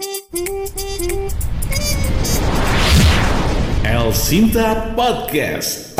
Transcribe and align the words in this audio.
El 0.00 0.08
Sinta 4.16 4.96
Podcast. 4.96 5.92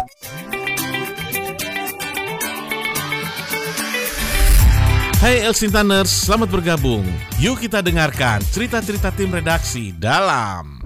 Hai 5.21 5.45
El 5.45 5.53
Sintaners, 5.53 6.09
selamat 6.09 6.49
bergabung. 6.49 7.05
Yuk 7.45 7.61
kita 7.61 7.85
dengarkan 7.85 8.41
cerita-cerita 8.49 9.13
tim 9.13 9.29
redaksi 9.29 9.93
dalam 9.93 10.81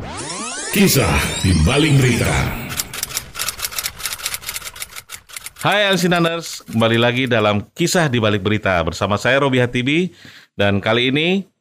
Kisah 0.75 1.15
di 1.39 1.55
balik 1.63 1.95
berita. 1.95 2.35
Hai 5.63 5.87
El 5.87 6.03
Sintaners, 6.03 6.67
kembali 6.67 6.99
lagi 6.99 7.31
dalam 7.31 7.63
kisah 7.79 8.11
di 8.11 8.19
balik 8.19 8.43
berita 8.43 8.75
bersama 8.83 9.15
saya 9.15 9.47
Robi 9.47 9.63
Hatibi 9.63 10.11
dan 10.59 10.83
kali 10.83 11.15
ini 11.15 11.54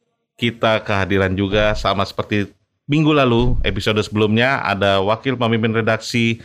kita 0.44 0.84
kehadiran 0.84 1.32
juga 1.32 1.72
sama 1.72 2.04
seperti 2.04 2.52
minggu 2.84 3.16
lalu 3.16 3.56
episode 3.64 3.96
sebelumnya 4.04 4.60
ada 4.60 5.00
wakil 5.00 5.40
pemimpin 5.40 5.72
redaksi 5.72 6.44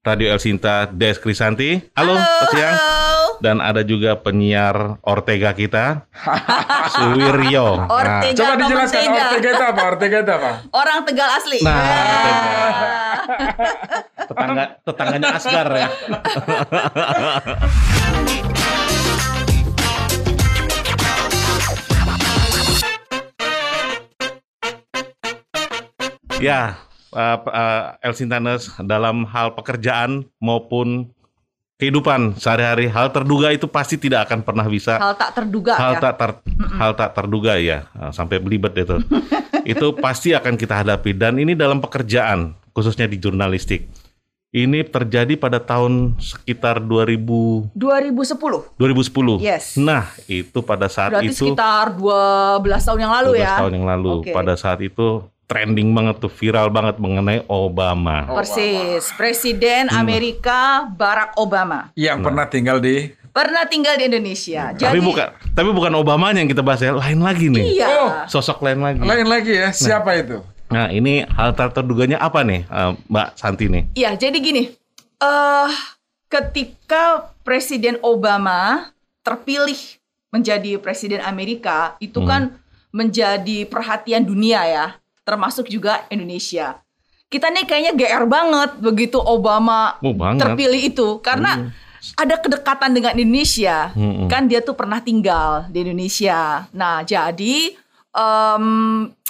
Radio 0.00 0.30
El 0.30 0.38
Sinta 0.38 0.86
Des 0.86 1.18
Krisanti. 1.18 1.82
Halo, 1.92 2.14
selamat 2.14 2.48
siang. 2.54 2.76
Dan 3.40 3.56
ada 3.58 3.82
juga 3.82 4.14
penyiar 4.16 5.00
Ortega 5.02 5.50
kita, 5.50 6.06
Suwiryo. 6.94 7.84
Nah, 7.84 7.88
Ortega 7.90 8.36
Coba 8.38 8.52
apa 8.52 8.60
dijelaskan 8.62 9.00
Ortega? 9.00 9.24
Ortega 9.26 9.48
itu 9.50 9.64
apa? 9.64 9.80
Ortega 9.82 10.16
itu 10.22 10.32
apa? 10.32 10.50
Orang 10.80 10.98
Tegal 11.02 11.28
asli. 11.34 11.58
Nah, 11.60 11.74
Ah. 11.74 13.04
tetangga 14.30 14.64
tetangganya 14.86 15.28
Asgar 15.34 15.68
ya. 15.74 15.88
Ya, 26.40 26.76
uh, 27.10 27.38
uh, 27.40 27.82
El 28.00 28.12
Sintanes 28.12 28.68
dalam 28.80 29.24
hal 29.24 29.52
pekerjaan 29.52 30.24
maupun 30.38 31.10
kehidupan 31.76 32.36
sehari-hari 32.36 32.86
hal 32.86 33.08
terduga 33.08 33.48
itu 33.48 33.64
pasti 33.64 33.96
tidak 33.96 34.28
akan 34.28 34.44
pernah 34.44 34.68
bisa 34.68 35.00
Hal 35.00 35.16
tak 35.16 35.32
terduga 35.32 35.72
hal 35.74 35.96
ya. 35.96 36.00
tak 36.02 36.14
ter- 36.14 36.40
hal 36.76 36.92
tak 36.92 37.10
terduga 37.16 37.56
ya 37.56 37.88
Nah, 37.90 38.12
sampai 38.12 38.36
belibet 38.36 38.76
itu 38.76 39.00
itu 39.72 39.86
pasti 39.96 40.36
akan 40.36 40.60
kita 40.60 40.84
hadapi 40.84 41.16
dan 41.16 41.40
ini 41.40 41.56
dalam 41.56 41.80
pekerjaan 41.80 42.52
khususnya 42.76 43.08
di 43.08 43.16
jurnalistik 43.16 43.88
ini 44.50 44.84
terjadi 44.84 45.40
pada 45.40 45.56
tahun 45.56 46.20
sekitar 46.20 46.84
2000 46.84 47.72
2010. 47.72 48.76
2010 48.76 49.40
Yes. 49.40 49.80
nah 49.80 50.04
itu 50.26 50.60
pada 50.60 50.84
saat 50.84 51.16
Berarti 51.16 51.32
itu 51.32 51.48
sekitar 51.48 51.96
12 51.96 52.60
tahun 52.60 52.98
yang 53.00 53.12
lalu 53.14 53.30
12 53.36 53.40
ya. 53.40 53.52
tahun 53.56 53.72
yang 53.72 53.86
lalu 53.88 54.10
Oke. 54.20 54.32
pada 54.36 54.52
saat 54.52 54.84
itu 54.84 55.24
trending 55.50 55.90
banget 55.90 56.16
tuh 56.16 56.30
viral 56.30 56.70
banget 56.70 56.94
mengenai 56.96 57.42
Obama 57.44 58.22
Persis. 58.24 59.10
Presiden 59.12 59.90
Amerika 59.90 60.86
Barack 60.88 61.34
Obama 61.34 61.90
Yang 61.92 62.18
pernah 62.22 62.46
tinggal 62.46 62.78
di 62.78 63.10
pernah 63.28 63.62
tinggal 63.64 63.94
di 63.94 64.06
Indonesia. 64.06 64.70
tapi 64.72 64.98
bukan 64.98 65.26
tapi 65.50 65.70
bukan 65.70 65.90
Obamanya 65.92 66.38
yang 66.38 66.46
kita 66.46 66.62
bahas 66.62 66.78
ya 66.78 66.90
lain 66.92 67.18
lagi 67.18 67.46
nih 67.46 67.76
Iya. 67.76 67.86
Oh. 67.88 68.10
sosok 68.26 68.62
lain 68.62 68.78
lagi 68.78 68.98
lain 69.00 69.26
lagi 69.26 69.52
ya. 69.52 69.68
Siapa 69.70 70.14
itu? 70.16 70.38
nah 70.66 70.86
ini 70.86 71.26
hal 71.26 71.50
tak 71.50 71.74
terduganya 71.74 72.16
apa 72.16 72.42
nih 72.42 72.62
eh, 72.62 72.90
Mbak 73.04 73.28
Santi 73.34 73.66
nih 73.66 73.90
Iya, 73.92 74.14
jadi 74.16 74.38
gini. 74.38 74.70
eh 75.18 75.70
ketika 76.28 77.34
Presiden 77.42 77.98
Obama 78.00 78.90
terpilih 79.20 79.98
menjadi 80.30 80.78
presiden 80.78 81.18
Amerika, 81.20 81.98
itu 81.98 82.22
Hmm. 82.22 82.28
kan 82.28 82.42
menjadi 82.90 83.66
perhatian 83.66 84.22
dunia 84.22 84.62
ya, 84.62 84.86
termasuk 85.30 85.70
juga 85.70 86.02
Indonesia. 86.10 86.82
Kita 87.30 87.46
nih 87.46 87.62
kayaknya 87.62 87.92
GR 87.94 88.26
banget 88.26 88.70
begitu 88.82 89.22
Obama 89.22 89.94
Oh, 90.02 90.10
banget. 90.10 90.34
Hmm. 90.34 90.42
terpilih 90.42 90.82
itu 90.82 91.08
karena 91.22 91.70
ada 92.18 92.34
kedekatan 92.34 92.90
dengan 92.90 93.14
Indonesia. 93.14 93.94
Kan 94.26 94.50
dia 94.50 94.58
tuh 94.58 94.74
pernah 94.74 94.98
tinggal 94.98 95.70
di 95.70 95.86
Indonesia. 95.86 96.66
Nah, 96.74 97.06
jadi 97.06 97.78
em, 98.10 98.66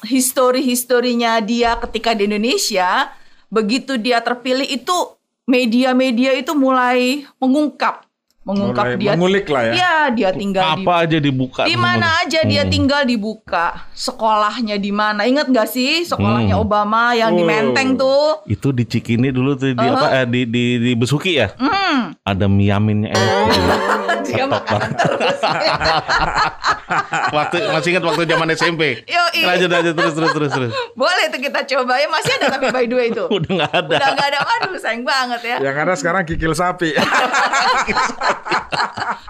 histori-historinya 0.01 1.45
dia 1.45 1.77
ketika 1.85 2.17
di 2.17 2.25
Indonesia, 2.25 3.13
begitu 3.53 4.01
dia 4.01 4.25
terpilih 4.25 4.65
itu 4.65 4.97
media-media 5.45 6.33
itu 6.39 6.55
mulai 6.57 7.27
mengungkap, 7.37 8.07
mengungkap 8.51 8.85
Mulai 8.85 8.99
dia. 8.99 9.11
mengulik 9.13 9.47
lah 9.47 9.63
ya. 9.63 9.73
Iya, 9.73 9.95
dia 10.11 10.31
tinggal 10.33 10.63
di 10.67 10.73
apa 10.81 10.93
aja 11.01 11.19
dibuka 11.19 11.63
di 11.63 11.77
mana 11.77 12.07
aja 12.21 12.41
dia 12.43 12.63
Hmm. 12.63 12.71
tinggal 12.71 13.03
dibuka. 13.03 13.67
Sekolahnya 13.93 14.77
di 14.77 14.91
mana? 14.91 15.23
Ingat 15.23 15.47
gak 15.49 15.69
sih 15.69 16.03
sekolahnya 16.03 16.55
Hmm. 16.55 16.65
Obama 16.65 17.13
yang 17.13 17.31
di 17.31 17.41
Oh. 17.41 17.47
Menteng 17.47 17.95
tuh? 17.95 18.43
itu 18.45 18.69
di 18.71 18.85
Cikini 18.85 19.31
dulu 19.31 19.55
tuh 19.55 19.71
di 19.71 19.79
apa 19.81 20.07
eh, 20.13 20.27
di, 20.27 20.41
di 20.45 20.65
di 20.79 20.93
Besuki 20.93 21.37
ya 21.37 21.51
Hmm. 21.53 22.17
ada 22.21 22.47
miaminnya 22.47 23.09
eh, 23.09 23.19
Dia 24.21 24.45
makanan 24.47 24.91
terus. 24.95 25.39
waktu 27.37 27.57
masih 27.71 27.89
ingat 27.95 28.05
waktu 28.05 28.23
zaman 28.27 28.49
SMP 28.53 29.07
Yoi. 29.07 29.41
lanjut 29.47 29.71
aja 29.71 29.91
terus 29.95 30.13
terus 30.13 30.31
terus 30.35 30.51
terus 30.51 30.73
Boleh 30.99 31.31
tuh 31.31 31.41
kita 31.41 31.61
coba 31.65 31.99
ya. 31.99 32.07
Masih 32.11 32.33
ada 32.39 32.47
tapi 32.59 32.67
by 32.75 32.85
the 32.87 32.97
way 32.97 33.07
itu. 33.11 33.25
udah 33.37 33.51
nggak 33.51 33.73
ada 33.73 33.95
Udah 33.97 34.11
gak 34.15 34.27
ada. 34.35 34.39
Aduh 34.59 34.79
sayang 34.79 35.03
banget 35.07 35.41
ya. 35.47 35.57
Yang 35.63 35.77
ada 35.79 35.95
sekarang 35.95 36.23
kikil 36.27 36.53
sapi. 36.53 36.95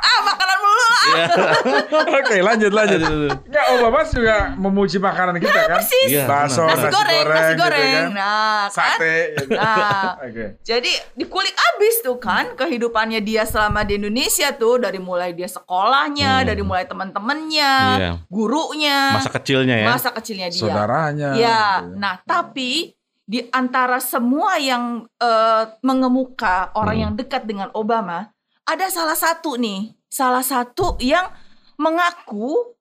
Ah 0.01 0.19
makanan. 0.25 0.59
Oke, 2.19 2.37
lanjut 2.39 2.71
lanjut. 2.71 3.01
Enggak, 3.41 3.67
Obama 3.73 4.01
juga 4.05 4.37
memuji 4.55 4.97
makanan 4.97 5.37
kita 5.37 5.61
kan? 5.67 5.79
Persis. 5.79 6.09
Iya, 6.09 6.25
Bakso. 6.25 6.65
Nasi 6.65 6.77
nasi 6.77 6.89
goreng, 6.91 6.99
goreng, 7.19 7.29
nasi 7.31 7.51
gitu 7.51 7.61
goreng. 7.61 7.91
kan. 7.91 8.09
Nah, 8.13 8.61
kan? 8.63 8.71
Sate. 8.71 9.17
gitu. 9.33 9.51
Nah, 9.53 10.09
Oke. 10.27 10.45
jadi 10.61 10.93
dikulik 11.15 11.55
abis 11.55 11.95
tuh 12.01 12.17
kan 12.17 12.45
kehidupannya 12.55 13.21
dia 13.21 13.43
selama 13.43 13.83
di 13.83 13.97
Indonesia 13.97 14.53
tuh 14.53 14.79
dari 14.79 14.99
mulai 14.99 15.33
dia 15.33 15.49
sekolahnya, 15.49 16.45
dari 16.45 16.61
mulai 16.61 16.85
teman-temannya, 16.85 17.73
Hmm. 17.81 17.99
Iya. 18.01 18.13
gurunya, 18.27 18.99
masa 19.15 19.31
kecilnya 19.31 19.77
ya 19.77 19.87
masa 19.89 20.09
kecilnya 20.11 20.49
dia. 20.49 20.61
Saudaranya. 20.61 21.29
Ya, 21.35 21.63
gitu. 21.81 21.97
nah 21.97 22.15
tapi 22.21 22.93
di 23.25 23.47
antara 23.51 23.99
semua 23.99 24.59
yang 24.59 25.07
eh, 25.17 25.65
mengemuka 25.81 26.75
orang 26.75 26.97
Hmm. 26.97 27.05
yang 27.07 27.13
dekat 27.15 27.43
dengan 27.45 27.71
Obama, 27.73 28.31
ada 28.71 28.87
salah 28.87 29.15
satu 29.15 29.55
nih, 29.55 29.91
salah 30.07 30.43
satu 30.43 30.95
yang 30.99 31.27
mengaku 31.75 32.77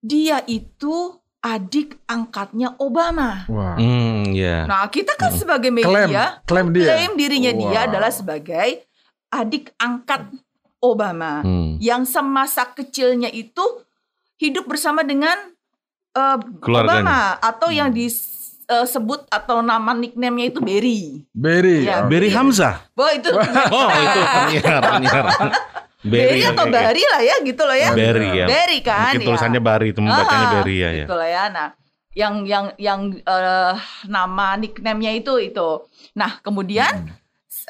dia 0.00 0.40
itu 0.46 1.12
adik 1.38 2.00
angkatnya 2.06 2.72
Obama. 2.78 3.44
Wah. 3.46 3.76
hmm 3.76 4.32
ya 4.32 4.64
Nah, 4.64 4.88
kita 4.88 5.12
kan 5.14 5.36
sebagai 5.36 5.68
Klaim, 5.68 6.08
media 6.08 6.40
klaim 6.44 6.72
dia. 6.72 6.88
klaim 6.88 7.12
dirinya 7.14 7.52
dia 7.52 7.80
Wow. 7.80 7.88
adalah 7.92 8.08
sebagai 8.08 8.68
adik 9.28 9.76
angkat 9.76 10.24
Obama 10.78 11.40
Hmm. 11.40 11.76
yang 11.76 12.04
semasa 12.04 12.64
kecilnya 12.66 13.28
itu 13.28 13.60
hidup 14.36 14.64
bersama 14.64 15.00
dengan 15.00 15.36
Keluarganya. 16.14 17.02
Obama 17.02 17.20
atau 17.42 17.68
yang 17.68 17.90
disebut 18.64 19.28
atau 19.28 19.60
nama 19.60 19.92
nickname-nya 19.92 20.46
itu 20.50 20.60
Berry. 20.64 21.02
Berry. 21.36 21.84
Iya. 21.84 22.04
Oke. 22.04 22.08
Berry 22.10 22.30
Hamzah 22.32 22.74
Boh 22.96 23.10
itu 23.12 23.30
oh 23.76 23.88
itu 23.92 24.20
penyiar 24.24 24.82
penyiar 24.82 25.24
Berry 26.04 26.44
atau 26.44 26.68
oke, 26.68 26.72
oke. 26.72 26.76
Bari 26.76 27.02
lah 27.08 27.20
ya 27.24 27.36
gitu 27.40 27.62
loh 27.64 27.76
ya. 27.76 27.90
Berry 27.96 28.28
ya 28.36 28.46
Berry 28.48 28.78
kan 28.84 29.08
mungkin 29.08 29.20
ya. 29.20 29.26
tulisannya 29.32 29.60
Bari 29.64 29.86
itu 29.96 30.00
membacanya 30.04 30.48
Berry 30.60 30.76
ya 30.76 30.90
ya 30.92 31.04
Gitu 31.08 31.14
lah 31.16 31.28
ya. 31.28 31.44
Nah, 31.48 31.68
yang 32.12 32.34
yang 32.44 32.64
yang 32.76 33.00
eh, 33.24 33.74
nama 34.04 34.46
nickname-nya 34.60 35.12
itu 35.16 35.34
itu. 35.40 35.70
Nah, 36.12 36.44
kemudian 36.44 37.08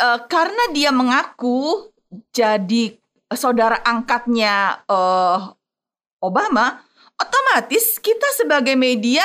eh, 0.02 0.20
karena 0.26 0.64
dia 0.74 0.90
mengaku 0.90 1.90
jadi 2.34 2.98
saudara 3.30 3.78
angkatnya 3.86 4.82
eh, 4.86 5.38
Obama, 6.24 6.80
otomatis 7.20 8.00
kita 8.00 8.24
sebagai 8.34 8.74
media 8.74 9.22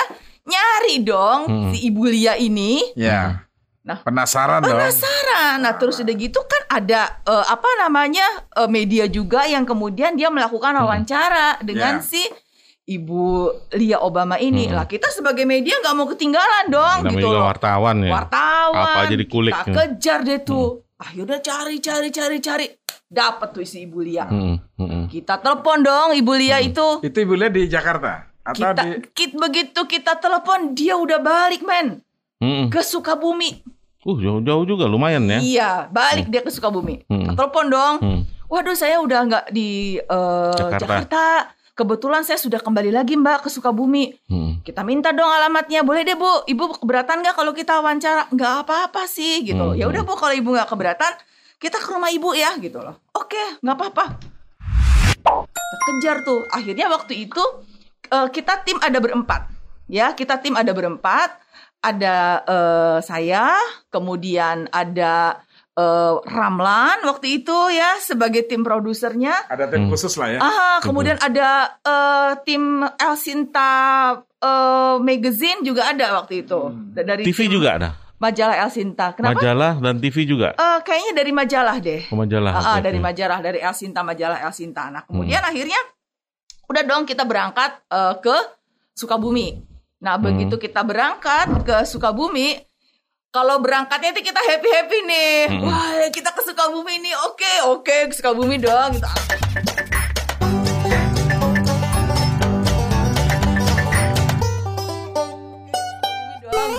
nyari 0.50 0.96
dong 1.00 1.40
Hmm. 1.46 1.70
si 1.70 1.88
Ibu 1.88 2.04
Lia 2.06 2.34
ini. 2.36 2.82
Ya. 2.94 3.46
Nah. 3.80 4.02
penasaran 4.02 4.62
dong. 4.62 4.76
Penasaran. 4.76 5.58
Nah, 5.60 5.74
terus 5.74 5.98
udah 5.98 6.14
gitu 6.14 6.38
kan 6.44 6.62
ada 6.70 7.22
eh, 7.24 7.46
apa 7.48 7.70
namanya 7.80 8.26
eh, 8.56 8.68
media 8.68 9.06
juga 9.06 9.46
yang 9.46 9.64
kemudian 9.64 10.14
dia 10.14 10.28
melakukan 10.28 10.76
wawancara 10.76 11.58
dengan 11.60 11.98
Ya. 11.98 12.04
si 12.04 12.22
Ibu 12.86 13.26
Lia 13.72 13.98
Obama 14.00 14.38
ini. 14.38 14.66
Hmm. 14.66 14.76
Lah 14.76 14.86
kita 14.86 15.10
sebagai 15.10 15.42
media 15.44 15.78
nggak 15.78 15.96
mau 15.96 16.06
ketinggalan 16.06 16.66
dong 16.68 16.98
namanya 17.00 17.12
gitu 17.12 17.22
juga 17.24 17.34
loh. 17.36 17.46
wartawan 17.48 17.96
ya 18.00 18.12
Wartawan. 18.12 18.84
Apa 18.84 19.00
aja 19.04 19.16
dikulik. 19.16 19.54
Kita 19.56 19.70
kejar 19.72 20.20
deh 20.24 20.40
tuh. 20.40 20.68
Ah 20.96 21.10
yaudah 21.12 21.40
cari 21.40 21.78
cari 21.80 22.10
cari 22.10 22.38
cari. 22.40 22.66
Dapat 23.08 23.48
tuh 23.52 23.66
si 23.66 23.90
Ibu 23.90 24.00
Lia. 24.04 24.26
Hmm, 24.26 24.58
hmm, 24.76 24.86
hmm. 24.86 25.06
Kita 25.08 25.38
telepon 25.38 25.82
dong 25.82 26.14
Ibu 26.14 26.34
Lia 26.36 26.62
itu. 26.62 27.02
Itu 27.02 27.18
ibu 27.20 27.34
lihat 27.34 27.54
di 27.54 27.66
Jakarta 27.66 28.29
atau 28.44 28.72
Kita 28.72 28.82
di 28.82 28.90
kit 29.14 29.32
begitu 29.36 29.82
kita 29.86 30.18
telepon 30.18 30.74
dia 30.74 30.96
udah 30.96 31.20
balik 31.20 31.62
men 31.64 32.02
Hmm, 32.40 32.48
hmm. 32.48 32.68
ke 32.72 32.80
Sukabumi. 32.80 33.60
Uh 34.08 34.16
jauh-jauh 34.16 34.64
juga 34.64 34.88
lumayan 34.88 35.28
ya. 35.28 35.40
Iya, 35.44 35.72
balik 35.92 36.32
dia 36.32 36.40
ke 36.40 36.48
Sukabumi. 36.48 37.04
Hmm. 37.12 37.28
Kita 37.28 37.34
telepon 37.36 37.66
dong. 37.68 37.96
Hmm. 38.00 38.22
Waduh, 38.48 38.74
saya 38.74 38.98
udah 39.04 39.20
nggak 39.28 39.46
di 39.52 40.00
eh, 40.00 40.54
Jakarta. 40.56 40.80
Jakarta. 40.82 41.26
kebetulan 41.80 42.28
saya 42.28 42.36
sudah 42.36 42.60
kembali 42.60 42.92
lagi 42.92 43.16
Mbak 43.16 43.48
ke 43.48 43.50
Sukabumi. 43.52 44.12
Hmm. 44.28 44.60
Kita 44.64 44.84
minta 44.84 45.16
dong 45.16 45.32
alamatnya. 45.32 45.84
Boleh 45.84 46.04
deh 46.04 46.16
Bu, 46.16 46.44
Ibu 46.48 46.84
keberatan 46.84 47.24
nggak 47.24 47.36
kalau 47.40 47.56
kita 47.56 47.80
wawancara? 47.80 48.28
Nggak 48.32 48.68
apa-apa 48.68 49.08
sih 49.08 49.44
gitu 49.48 49.60
loh. 49.60 49.76
Hmm. 49.76 49.80
Ya 49.80 49.86
udah 49.88 50.04
Bu, 50.04 50.16
kalau 50.16 50.36
Ibu 50.36 50.60
nggak 50.60 50.68
keberatan, 50.72 51.12
kita 51.60 51.80
ke 51.80 51.88
rumah 51.92 52.12
Ibu 52.12 52.36
ya 52.36 52.56
gitu 52.60 52.80
loh. 52.84 53.00
Oke, 53.16 53.60
nggak 53.64 53.76
apa-apa. 53.76 54.06
Kejar 55.88 56.24
tuh. 56.28 56.48
Akhirnya 56.52 56.92
waktu 56.92 57.28
itu 57.28 57.44
eh, 58.10 58.28
kita 58.30 58.62
tim 58.62 58.78
ada 58.80 58.98
berempat. 58.98 59.48
Ya, 59.86 60.12
kita 60.12 60.38
tim 60.38 60.54
ada 60.54 60.70
berempat. 60.70 61.38
Ada 61.80 62.16
eh, 62.44 62.98
saya, 63.00 63.56
kemudian 63.88 64.68
ada 64.70 65.40
eh, 65.74 66.14
Ramlan 66.28 67.08
waktu 67.08 67.40
itu 67.40 67.56
ya 67.72 67.96
sebagai 67.98 68.44
tim 68.44 68.62
produsernya. 68.62 69.48
Ada 69.48 69.72
tim 69.72 69.88
Hmm. 69.88 69.90
khusus 69.90 70.12
lah 70.14 70.28
ya. 70.28 70.40
Ah, 70.40 70.78
kemudian 70.84 71.16
ada 71.18 71.80
eh, 71.80 72.32
tim 72.44 72.84
El 72.84 73.16
Sinta 73.16 73.72
eh, 74.20 74.96
Magazine 75.00 75.64
juga 75.64 75.88
ada 75.88 76.20
waktu 76.20 76.44
itu. 76.44 76.60
Hmm. 76.60 76.92
Dari 76.92 77.24
TV 77.24 77.48
tim 77.48 77.56
juga 77.56 77.70
ada. 77.80 77.90
Majalah 78.20 78.60
El 78.60 78.72
Sinta. 78.76 79.16
Kenapa? 79.16 79.40
Majalah 79.40 79.80
dan 79.80 79.96
TV 79.98 80.28
juga. 80.28 80.52
Eh, 80.52 80.80
kayaknya 80.84 81.14
dari 81.16 81.32
majalah 81.32 81.80
deh. 81.80 82.04
Oh, 82.12 82.20
majalah. 82.20 82.52
Ah, 82.52 82.60
ah, 82.60 82.76
oke, 82.76 82.84
dari 82.84 83.00
majalah, 83.00 83.40
dari 83.40 83.64
El 83.64 83.72
Sinta, 83.72 84.04
majalah 84.04 84.44
El 84.44 84.52
Sinta. 84.52 84.92
Nah, 84.92 85.08
Hmm. 85.08 85.16
kemudian 85.16 85.40
akhirnya 85.40 85.80
udah 86.70 86.84
dong 86.86 87.04
kita 87.04 87.26
berangkat 87.26 87.82
eh, 87.84 88.14
ke 88.20 88.36
Sukabumi. 88.94 89.58
Nah, 90.00 90.16
Hmm. 90.16 90.24
begitu 90.24 90.56
kita 90.56 90.80
berangkat 90.82 91.50
ke 91.66 91.78
Sukabumi, 91.84 92.62
kalau 93.30 93.58
berangkatnya 93.58 94.14
itu 94.14 94.22
kita 94.24 94.40
happy 94.40 94.70
happy 94.70 95.00
nih. 95.04 95.36
Hmm. 95.50 95.62
Wah, 95.66 96.08
kita 96.10 96.30
ke 96.30 96.42
Sukabumi 96.42 97.02
nih. 97.02 97.16
Oke, 97.26 97.54
oke, 97.66 97.98
ke 98.08 98.14
Sukabumi 98.14 98.56
dong. 98.58 98.94
Gitu. 98.94 99.08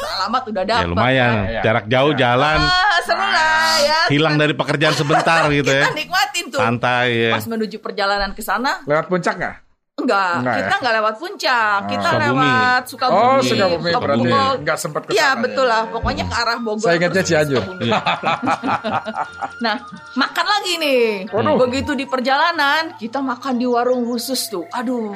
Alamat 0.00 0.42
udah 0.46 0.62
Ya 0.62 0.70
dapat. 0.76 0.86
lumayan. 0.86 1.30
kan? 1.30 1.46
Ya. 1.48 1.62
Jarak 1.62 1.84
jauh 1.86 2.12
Ya. 2.12 2.18
jalan. 2.20 2.58
Ah, 2.60 2.98
seru 3.02 3.22
lah 3.22 3.74
ya. 3.80 3.98
Hilang 4.08 4.34
dari 4.36 4.52
pekerjaan 4.52 4.94
sebentar 4.94 5.40
gitu 5.52 5.70
ya. 5.70 5.84
Kita 5.84 5.94
nikmatin 5.96 6.44
tuh. 6.48 6.60
Santai 6.60 7.06
ya. 7.10 7.32
Pas 7.32 7.46
menuju 7.46 7.76
perjalanan 7.78 8.30
ke 8.32 8.42
sana, 8.42 8.82
Lewat 8.84 9.08
puncak 9.08 9.34
nggak? 9.36 9.56
Enggak, 10.00 10.34
Enggak 10.36 10.54
kita 10.56 10.66
ya? 10.66 10.78
enggak 10.78 10.94
lewat 10.96 11.14
puncak, 11.16 11.78
kita 11.86 12.08
Sukabumi. 12.08 12.24
lewat 12.24 12.82
Sukabumi. 12.84 13.20
Oh, 13.20 13.38
Sukabumi 13.40 13.90
ke 13.90 13.98
berarti 13.98 14.20
Bogor. 14.26 14.54
nggak 14.60 14.76
sempat 14.76 15.00
ke 15.02 15.10
Iya, 15.10 15.28
betul 15.36 15.64
ya. 15.64 15.70
lah. 15.70 15.82
Pokoknya 15.86 16.24
ke 16.24 16.34
arah 16.34 16.58
Bogor. 16.58 16.82
Saya 16.82 16.94
ingatnya 16.96 17.22
Cianjur. 17.22 17.64
Iya. 17.78 18.00
Nah, 19.60 19.76
makan 20.14 20.46
lagi 20.46 20.72
nih. 20.76 21.04
Waduh. 21.28 21.56
Begitu 21.60 21.92
di 21.92 22.04
perjalanan, 22.04 22.96
kita 22.96 23.20
makan 23.20 23.54
di 23.56 23.66
warung 23.66 24.02
khusus 24.02 24.48
tuh. 24.48 24.64
Aduh, 24.70 25.12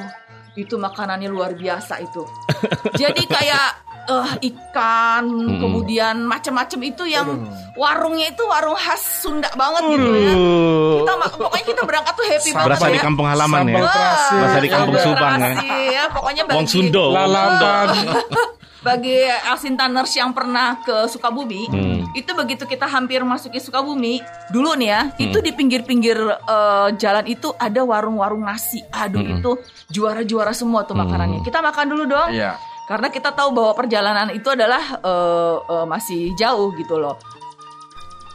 itu 0.55 0.75
makanannya 0.75 1.27
luar 1.27 1.53
biasa 1.53 1.97
itu. 1.99 2.23
Jadi 3.01 3.25
kayak 3.25 3.84
eh, 4.05 4.29
ikan, 4.49 5.25
kemudian 5.57 6.23
macam-macam 6.23 6.79
itu 6.81 7.03
yang 7.05 7.27
warungnya 7.73 8.29
itu 8.29 8.43
warung 8.45 8.73
khas 8.73 9.25
Sunda 9.25 9.49
banget 9.53 9.81
gitu 9.91 10.09
ya. 10.13 10.31
Aduh. 10.31 10.93
Kita 11.01 11.13
pokoknya 11.35 11.65
kita 11.65 11.81
berangkat 11.83 12.13
tuh 12.13 12.25
happy 12.25 12.49
banget 12.53 12.67
Berasa 12.69 12.87
di 12.87 12.97
ya. 12.97 13.03
kampung 13.03 13.27
halaman 13.27 13.61
ya. 13.65 13.75
Terasi. 13.81 14.33
Berasa 14.35 14.59
di 14.59 14.69
kampung 14.69 14.95
sambal 14.95 15.05
Subang 15.09 15.33
ya. 15.33 15.39
terasi 15.39 15.67
ya. 15.89 16.03
Pokoknya 16.09 16.43
bagi, 16.45 16.55
Wong 16.55 16.67
Sundo. 16.67 17.05
Lalapan. 17.11 17.87
bagi 18.85 19.17
Elsintaners 19.49 20.13
yang 20.13 20.29
pernah 20.29 20.77
ke 20.85 21.09
Sukabumi, 21.09 21.65
Hmm. 21.73 22.05
itu 22.13 22.29
begitu 22.37 22.69
kita 22.69 22.85
hampir 22.85 23.17
masuki 23.25 23.57
Sukabumi, 23.57 24.21
dulu 24.53 24.77
nih 24.77 24.89
ya, 24.93 25.01
itu 25.17 25.41
di 25.41 25.49
pinggir-pinggir 25.49 26.13
eh, 26.21 26.87
jalan 26.93 27.25
itu 27.25 27.49
ada 27.57 27.81
warung-warung 27.81 28.45
nasi. 28.45 28.85
Aduh, 28.93 29.25
Hmm. 29.25 29.41
itu 29.41 29.51
juara-juara 29.89 30.53
semua 30.53 30.85
tuh 30.85 30.93
makanannya. 30.93 31.41
Kita 31.41 31.65
makan 31.65 31.85
dulu 31.89 32.03
dong. 32.05 32.29
Iya. 32.29 32.61
Karena 32.85 33.09
kita 33.09 33.31
tahu 33.31 33.49
bahwa 33.51 33.73
perjalanan 33.73 34.29
itu 34.29 34.45
adalah 34.47 34.81
eh, 34.97 35.55
eh, 35.59 35.85
masih 35.85 36.33
jauh 36.33 36.69
gitu 36.73 36.95
loh. 36.95 37.17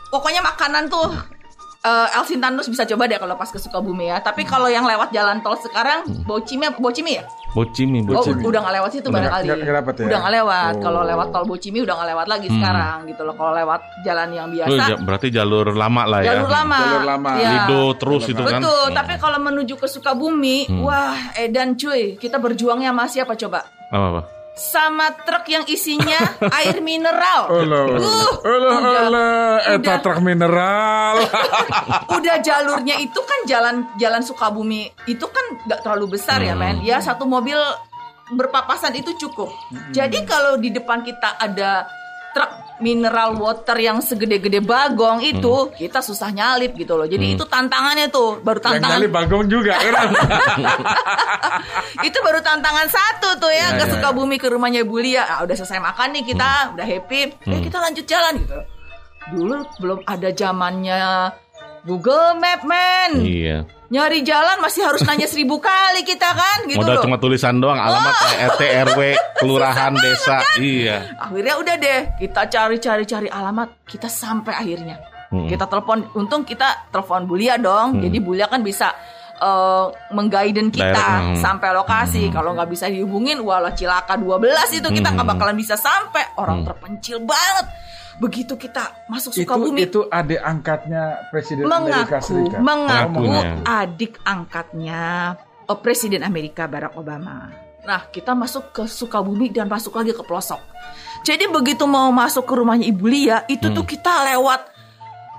Pokoknya 0.08 0.42
makanan 0.42 0.86
tuh 0.86 1.06
eh 1.80 2.08
Elsintanus 2.12 2.68
bisa 2.68 2.84
coba 2.84 3.08
deh 3.08 3.16
kalau 3.16 3.32
pas 3.34 3.48
ke 3.48 3.56
Sukabumi 3.56 4.10
ya. 4.10 4.20
Tapi 4.20 4.44
kalau 4.44 4.68
yang 4.68 4.84
lewat 4.84 5.14
jalan 5.14 5.40
tol 5.40 5.56
sekarang, 5.56 6.04
Bocimi, 6.28 6.68
Bocimi 6.76 7.16
ya? 7.16 7.24
Bocimi, 7.50 8.04
Oh, 8.04 8.20
bocimi. 8.20 8.44
udah 8.44 8.60
nggak 8.60 8.74
lewat 8.76 8.90
situ 8.92 9.08
Udah 9.08 9.16
barangkali. 9.16 9.48
dapet 9.64 9.94
ya? 9.96 10.04
Udah 10.04 10.18
nggak 10.20 10.34
lewat. 10.34 10.72
Oh. 10.72 10.80
Kalau 10.82 11.00
lewat 11.02 11.26
tol 11.32 11.44
Bocimi 11.46 11.78
udah 11.80 11.94
nggak 11.96 12.08
lewat 12.12 12.26
lagi 12.28 12.46
Hmm. 12.46 12.56
sekarang 12.58 12.96
gitu 13.08 13.22
loh. 13.24 13.32
Kalau 13.32 13.52
lewat 13.54 13.80
jalan 14.04 14.28
yang 14.28 14.46
Oh, 14.46 14.52
biasa, 14.52 14.82
ja- 14.84 15.00
berarti 15.00 15.28
jalur 15.30 15.66
lama 15.72 16.02
lah 16.04 16.20
ya. 16.20 16.26
jalur 16.28 16.50
lama. 16.52 16.78
Jalur 16.84 17.04
lama. 17.06 17.30
Iya. 17.32 17.48
Lido 17.64 17.82
terus 17.96 18.22
itu 18.26 18.42
kan. 18.44 18.60
Betul, 18.60 18.84
tapi 18.92 19.14
kalau 19.16 19.38
menuju 19.40 19.74
ke 19.74 19.86
Sukabumi, 19.86 20.58
Hmm. 20.66 20.84
wah, 20.84 21.16
edan 21.32 21.74
cuy, 21.74 22.12
kita 22.14 22.36
berjuangnya 22.36 22.92
masih 22.92 23.24
apa 23.24 23.32
coba? 23.34 23.64
Apa 23.88 24.06
apa? 24.10 24.22
Sama 24.62 25.16
truk 25.18 25.48
yang 25.48 25.64
isinya 25.64 26.20
air 26.60 26.78
mineral. 26.78 27.48
Olo, 27.48 27.96
Uh, 27.96 28.30
olo, 28.44 28.70
udah- 28.76 29.72
eta 29.72 29.94
truk 29.98 30.20
mineral. 30.20 31.16
Udah 32.16 32.36
jalurnya 32.38 32.96
itu 32.96 33.16
kan 33.18 33.40
jalan 33.44 33.88
jalan 33.96 34.20
Sukabumi 34.20 34.92
itu 35.06 35.24
kan 35.24 35.44
nggak 35.64 35.80
terlalu 35.80 36.14
besar 36.14 36.38
ya 36.38 36.52
Hmm. 36.52 36.60
men. 36.60 36.76
Ya 36.82 37.00
satu 37.00 37.24
mobil 37.24 37.56
berpapasan 38.30 38.92
itu 38.94 39.16
cukup. 39.18 39.48
Jadi 39.90 40.22
kalau 40.22 40.54
di 40.54 40.68
depan 40.68 41.00
kita 41.00 41.34
ada 41.34 41.88
truk 42.30 42.52
mineral 42.80 43.36
water 43.36 43.76
yang 43.76 44.00
segede-gede 44.00 44.60
bagong 44.60 45.20
itu 45.20 45.70
kita 45.72 46.00
susah 46.00 46.28
nyalip 46.28 46.72
gitu 46.74 46.96
loh. 46.96 47.04
Jadi 47.04 47.22
Hmm. 47.22 47.34
itu 47.36 47.44
tantangannya 47.44 48.08
tuh 48.08 48.40
baru 48.40 48.58
Yang 48.58 48.66
tantangan 48.80 48.98
nyali 48.98 49.08
bagong 49.08 49.44
juga 49.46 49.72
kan. 49.76 50.08
itu 52.08 52.18
baru 52.20 52.40
tantangan 52.40 52.88
satu 52.88 53.36
tuh 53.38 53.52
ya, 53.52 53.76
Ya, 53.76 53.78
ke 53.78 53.84
ya, 53.86 53.92
Sukabumi 53.92 54.36
ke 54.36 54.48
rumahnya 54.48 54.82
Bu 54.82 54.98
Lia. 54.98 55.22
Ah, 55.22 55.40
udah 55.44 55.54
selesai 55.54 55.78
makan 55.78 56.16
nih 56.16 56.24
kita, 56.26 56.74
udah 56.74 56.86
happy. 56.86 57.20
Ya 57.44 57.56
Hmm. 57.56 57.64
kita 57.64 57.76
lanjut 57.78 58.04
jalan 58.04 58.34
gitu. 58.40 58.58
Dulu 59.30 59.56
belum 59.78 59.98
ada 60.04 60.28
zamannya 60.32 61.00
Google 61.82 62.36
Map 62.36 62.60
men. 62.62 63.12
Iya. 63.20 63.58
Nyari 63.90 64.22
jalan 64.22 64.62
masih 64.62 64.86
harus 64.86 65.02
nanya 65.02 65.26
seribu 65.32 65.58
kali 65.58 66.04
kita 66.04 66.30
kan 66.30 66.68
gitu 66.68 66.78
Modal 66.78 67.00
loh. 67.00 67.04
cuma 67.04 67.16
tulisan 67.16 67.58
doang, 67.58 67.74
alamat 67.76 68.14
RT 68.54 68.62
RW, 68.86 69.00
kelurahan, 69.40 69.92
desa. 69.96 70.38
Iya. 70.56 71.16
Akhirnya 71.18 71.54
udah 71.56 71.74
deh, 71.74 72.00
kita 72.16 72.46
cari-cari-cari 72.46 73.26
alamat, 73.26 73.82
kita 73.84 74.06
sampai 74.06 74.54
akhirnya. 74.54 74.96
Hmm. 75.30 75.46
Kita 75.46 75.66
telepon, 75.66 76.06
untung 76.12 76.42
kita 76.42 76.90
telepon 76.90 77.24
Bulia 77.24 77.54
dong. 77.54 77.98
Hmm. 77.98 78.02
Jadi 78.02 78.18
Bulia 78.18 78.46
kan 78.46 78.60
bisa 78.60 78.90
eh 79.40 79.86
mengguiden 80.12 80.68
kita 80.68 80.92
Direct, 80.92 81.26
hmm. 81.32 81.40
sampai 81.40 81.72
lokasi. 81.72 82.28
Kalau 82.28 82.52
nggak 82.52 82.68
bisa 82.68 82.86
dihubungin, 82.86 83.40
walau 83.40 83.72
cilaka 83.72 84.14
12 84.14 84.44
itu 84.76 84.88
kita 84.92 85.08
nggak 85.08 85.24
Hmm. 85.24 85.32
bakalan 85.34 85.56
bisa 85.56 85.74
sampai. 85.74 86.28
Orang 86.36 86.60
Hmm. 86.60 86.66
terpencil 86.68 87.24
banget. 87.24 87.66
Begitu 88.20 88.52
kita 88.54 89.08
masuk 89.08 89.32
itu 89.32 89.48
Sukabumi, 89.48 89.88
itu 89.88 90.04
adik 90.06 90.38
angkatnya 90.38 91.02
Presiden 91.32 91.64
Amerika 91.64 92.20
mengaku 92.20 92.28
Serikat. 92.28 92.60
mengaku 92.60 93.22
adik 93.64 94.12
angkatnya 94.22 95.02
eh, 95.64 95.78
Presiden 95.80 96.22
Amerika 96.22 96.68
Barack 96.68 96.94
Obama. 96.94 97.48
Nah, 97.80 98.12
kita 98.12 98.36
masuk 98.36 98.76
ke 98.76 98.84
Sukabumi 98.84 99.48
dan 99.48 99.64
masuk 99.64 99.96
lagi 99.96 100.12
ke 100.12 100.20
pelosok. 100.20 100.60
Jadi 101.24 101.48
begitu 101.48 101.88
mau 101.88 102.12
masuk 102.12 102.44
ke 102.44 102.52
rumahnya 102.52 102.84
Ibu 102.86 103.06
Lia, 103.08 103.48
itu 103.48 103.72
tuh 103.72 103.82
Hmm. 103.82 103.92
kita 103.96 104.12
lewat 104.36 104.60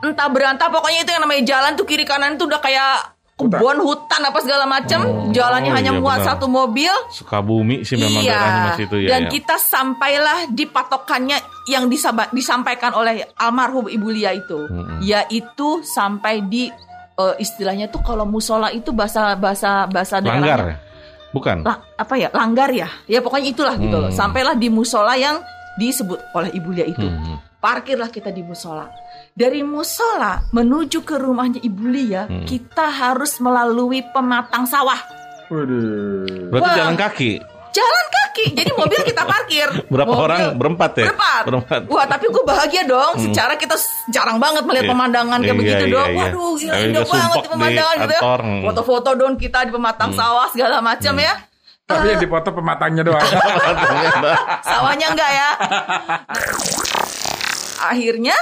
entah 0.02 0.30
berantah 0.34 0.74
pokoknya 0.74 1.06
itu 1.06 1.12
yang 1.14 1.22
namanya 1.22 1.44
jalan 1.46 1.78
tuh 1.78 1.86
kiri 1.86 2.02
kanan 2.02 2.34
tuh 2.34 2.50
udah 2.50 2.58
kayak 2.58 3.11
kebun 3.48 3.78
hutan 3.82 4.22
apa 4.22 4.40
segala 4.42 4.66
macam. 4.70 5.00
Oh, 5.06 5.34
Jalannya 5.34 5.72
hanya 5.72 5.92
iya 5.96 6.02
muat 6.02 6.20
benar. 6.22 6.28
satu 6.36 6.46
mobil. 6.46 6.94
Sukabumi 7.10 7.82
sih 7.82 7.98
memang 7.98 8.22
daerahnya 8.22 8.62
masih 8.74 8.86
itu 8.86 8.98
ya. 9.02 9.10
dan 9.16 9.22
ya. 9.26 9.30
kita 9.32 9.56
sampailah 9.58 10.38
di 10.52 10.66
patokannya 10.68 11.38
yang 11.66 11.90
disaba- 11.90 12.30
disampaikan 12.30 12.94
oleh 12.94 13.26
almarhum 13.36 13.88
Ibu 13.88 14.08
Lia 14.12 14.32
itu, 14.34 14.68
Mm-mm. 14.68 15.02
yaitu 15.02 15.82
sampai 15.82 16.46
di 16.46 16.70
eh, 17.18 17.36
istilahnya 17.38 17.90
tuh 17.90 18.02
kalau 18.02 18.24
musola 18.24 18.70
itu 18.70 18.90
bahasa 18.92 19.34
bahasa 19.36 19.86
bahasa 19.88 20.22
Langgar 20.22 20.62
daerahnya 20.62 20.78
ya? 20.78 20.90
Bukan. 21.32 21.64
lah 21.64 21.80
apa 21.96 22.20
ya 22.20 22.28
langgar 22.36 22.68
ya, 22.76 22.92
ya 23.08 23.24
pokoknya 23.24 23.56
itulah 23.56 23.76
gitu 23.80 23.96
loh. 23.96 24.12
Hmm. 24.12 24.20
Sampailah 24.20 24.52
di 24.60 24.68
musola 24.68 25.16
yang 25.16 25.40
disebut 25.80 26.20
oleh 26.36 26.52
Ibu 26.52 26.70
Lia 26.76 26.86
itu. 26.92 27.08
Hmm. 27.08 27.40
Parkirlah 27.62 28.10
kita 28.10 28.28
di 28.28 28.42
musola. 28.42 28.90
Dari 29.32 29.62
musola 29.62 30.42
menuju 30.50 31.00
ke 31.02 31.16
rumahnya 31.16 31.62
Ibu 31.62 31.84
Lia, 31.86 32.26
Hmm. 32.26 32.44
kita 32.44 32.90
harus 32.90 33.38
melalui 33.38 34.02
pematang 34.04 34.66
sawah. 34.66 34.98
Waduh. 35.48 36.50
Berarti 36.50 36.66
Wah. 36.66 36.76
jalan 36.76 36.96
kaki. 36.98 37.32
Jalan 37.72 38.06
kaki. 38.10 38.46
Jadi 38.52 38.72
mobil 38.74 39.00
kita 39.02 39.24
parkir. 39.24 39.70
Berapa 39.94 40.10
Mobil- 40.10 40.26
orang? 40.26 40.40
Berempat 40.58 40.92
ya? 40.98 41.06
Berempat. 41.08 41.44
Berempat. 41.46 41.82
Wah, 41.88 42.06
tapi 42.06 42.26
gue 42.28 42.44
bahagia 42.44 42.84
dong. 42.84 43.14
Hmm. 43.14 43.24
Secara 43.30 43.54
kita 43.56 43.76
jarang 44.10 44.36
banget 44.38 44.66
melihat 44.66 44.86
Iya. 44.88 44.92
pemandangan 44.92 45.40
kayak 45.40 45.48
Iya, 45.48 45.62
begitu 45.62 45.86
iya, 45.86 45.94
dong. 45.94 46.10
iya. 46.10 46.20
Waduh, 46.20 46.52
gila 46.58 46.72
Tapi 46.72 46.84
indah 46.84 47.04
banget 47.06 47.38
di 47.38 47.48
pemandangan 47.48 47.94
di 47.94 48.02
gitu 48.02 48.14
ya. 48.14 48.22
Hmm. 48.36 48.62
Foto-foto 48.66 49.10
dong 49.14 49.34
kita 49.38 49.60
di 49.64 49.72
pematang 49.72 50.12
sawah 50.12 50.48
segala 50.50 50.82
macam 50.82 51.14
ya. 51.16 51.34
Tapi 51.82 52.06
yang 52.10 52.20
dipoto 52.20 52.50
pematangnya 52.58 53.04
doang. 53.06 53.30
Sawahnya 54.62 55.08
enggak 55.14 55.32
ya. 55.32 55.50
Akhirnya 57.84 58.38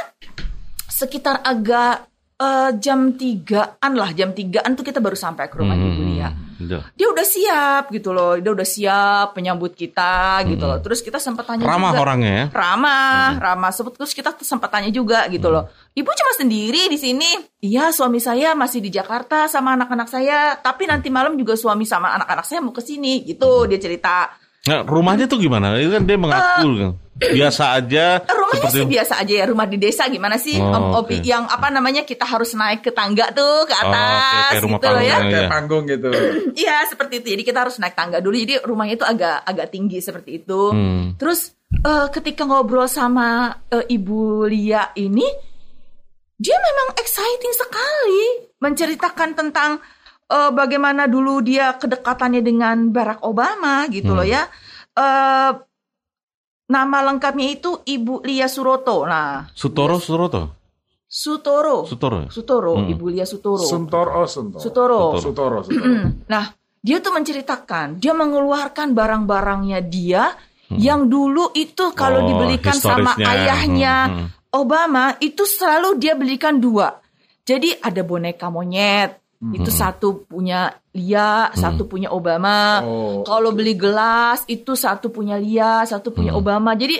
sekitar 0.86 1.39
agak 1.41 2.05
eh, 2.36 2.72
jam 2.77 3.13
tigaan 3.13 3.91
lah, 3.93 4.12
jam 4.12 4.31
tigaan 4.31 4.72
tuh 4.72 4.81
kita 4.81 4.98
baru 4.98 5.12
sampai 5.13 5.48
ke 5.48 5.55
rumah 5.55 5.74
Hmm. 5.74 5.88
Ibu 5.89 6.03
Lia. 6.05 6.29
Iya. 6.60 6.79
dia 6.91 7.08
udah 7.08 7.24
siap 7.24 7.88
gitu 7.88 8.12
loh, 8.12 8.36
dia 8.36 8.51
udah 8.51 8.67
siap 8.67 9.31
menyambut 9.31 9.72
kita 9.74 10.43
gitu 10.46 10.60
loh. 10.62 10.79
Terus 10.79 11.00
kita 11.00 11.15
sempat 11.15 11.48
tanya 11.48 11.63
Ramah 11.63 11.91
juga. 11.91 12.01
orangnya 12.01 12.31
ya. 12.34 12.46
ramah, 12.50 13.39
ramah. 13.39 13.72
Sebut- 13.72 13.96
Terus 13.96 14.12
kita 14.12 14.36
sempat 14.38 14.67
tanya 14.67 14.88
juga 14.89 15.24
gitu 15.27 15.48
loh. 15.48 15.67
Ibu 15.89 16.10
cuma 16.10 16.31
sendiri 16.34 16.88
di 16.88 16.96
sini. 16.96 17.31
Iya, 17.60 17.91
suami 17.91 18.19
saya 18.19 18.51
masih 18.53 18.79
di 18.81 18.88
Jakarta 18.89 19.48
sama 19.48 19.72
anak-anak 19.74 20.08
saya. 20.08 20.39
Tapi 20.58 20.84
nanti 20.86 21.08
malam 21.08 21.36
juga 21.36 21.55
suami 21.55 21.84
sama 21.84 22.12
anak-anak 22.13 22.43
saya 22.43 22.60
mau 22.60 22.72
ke 22.72 22.79
sini. 22.81 23.24
Gitu 23.24 23.48
dia 23.65 23.79
cerita. 23.79 24.27
Nah, 24.69 24.79
rumahnya 24.83 25.25
tuh 25.25 25.38
gimana? 25.38 25.73
Itu 25.75 25.89
kan 25.89 26.05
dia 26.05 26.15
mengaku 26.15 26.69
kan. 26.77 26.91
biasa 27.19 27.75
aja. 27.75 28.05
Eh, 28.17 28.31
Rumahnya 28.31 28.63
seperti 28.63 28.79
sih 28.79 28.88
biasa 28.88 29.13
aja 29.19 29.33
ya, 29.35 29.45
rumah 29.45 29.67
di 29.67 29.75
desa 29.75 30.07
gimana 30.07 30.39
sih? 30.39 30.55
Oh, 30.55 30.71
Om. 30.71 31.03
Opi, 31.03 31.19
yang 31.19 31.43
apa 31.45 31.67
namanya 31.67 32.01
kita 32.01 32.23
harus 32.23 32.55
naik 32.55 32.79
ke 32.79 32.95
tangga 32.95 33.27
tuh 33.29 33.67
ke 33.67 33.75
Oh, 33.75 33.83
atas 33.83 34.55
kayak 34.55 34.63
rumah 34.63 34.79
gitu 34.79 34.88
loh 34.88 35.01
ya. 35.01 35.11
panggung 35.11 35.27
Kayak 35.27 35.35
Iya. 35.35 35.49
panggung 35.51 35.83
gitu. 35.85 36.09
Iya, 36.63 36.75
seperti 36.88 37.13
itu. 37.19 37.27
Jadi 37.33 37.43
kita 37.43 37.59
harus 37.59 37.75
naik 37.75 37.91
tangga 37.93 38.17
dulu. 38.17 38.35
Jadi 38.38 38.53
rumahnya 38.63 38.95
itu 38.95 39.03
agak 39.03 39.43
agak 39.43 39.67
tinggi 39.67 39.99
seperti 39.99 40.39
itu. 40.39 40.61
Hmm. 40.71 41.19
Terus 41.19 41.51
eh, 41.75 42.07
ketika 42.07 42.47
ngobrol 42.47 42.88
sama 42.88 43.51
eh, 43.67 43.83
Ibu 43.89 44.47
Lia 44.47 44.95
ini, 44.95 45.27
dia 46.35 46.55
memang 46.55 46.95
exciting 46.95 47.51
sekali 47.51 48.23
menceritakan 48.59 49.29
tentang 49.35 49.83
eh, 50.29 50.51
bagaimana 50.51 51.05
dulu 51.05 51.41
dia 51.41 51.74
kedekatannya 51.74 52.39
dengan 52.39 52.89
Barack 52.89 53.21
Obama 53.21 53.89
gitu 53.89 54.13
loh 54.13 54.24
Hmm. 54.24 54.33
ya. 54.33 54.43
Eh, 54.93 55.51
nama 56.69 56.98
lengkapnya 57.03 57.48
itu 57.50 57.81
Ibu 57.81 58.21
Lia 58.21 58.45
Suroto. 58.45 59.03
Nah, 59.03 59.50
Sutoro 59.51 59.98
Suroto. 59.98 60.55
Sutoro. 61.09 61.89
Sutoro. 61.89 62.17
ya? 62.25 62.29
Sutoro, 62.29 62.74
Hmm. 62.77 62.91
Ibu 62.93 63.05
Lia 63.09 63.25
Sutoro. 63.25 63.65
Suntoro, 63.65 64.29
Suntoro. 64.29 64.62
Sutoro. 64.62 65.01
Sutoro, 65.17 65.57
Sutoro. 65.65 65.89
Nah, 66.29 66.53
dia 66.79 67.01
tuh 67.01 67.12
menceritakan, 67.12 67.98
dia 67.98 68.13
mengeluarkan 68.13 68.93
barang-barangnya 68.93 69.79
dia 69.83 70.31
yang 70.69 71.09
dulu 71.09 71.50
itu 71.51 71.91
kalau 71.98 72.21
Oh, 72.21 72.27
dibelikan 72.29 72.77
sama 72.77 73.17
ayahnya 73.17 73.95
Hmm, 74.05 74.15
hmm. 74.15 74.27
Obama 74.50 75.17
itu 75.19 75.41
selalu 75.43 75.98
dia 75.98 76.13
belikan 76.13 76.57
dua. 76.57 77.01
Jadi 77.41 77.74
ada 77.75 78.01
boneka 78.01 78.50
monyet, 78.50 79.18
itu 79.39 79.72
satu 79.72 80.27
punya 80.27 80.67
Lia, 80.91 81.48
satu 81.50 81.88
punya 81.88 82.12
Obama. 82.12 82.84
Oh, 82.84 83.24
Kalau 83.24 83.55
beli 83.55 83.74
gelas 83.74 84.43
itu 84.46 84.75
satu 84.75 85.08
punya 85.10 85.39
Lia, 85.39 85.84
satu 85.84 86.12
punya 86.12 86.36
Obama. 86.36 86.75
Jadi 86.75 87.00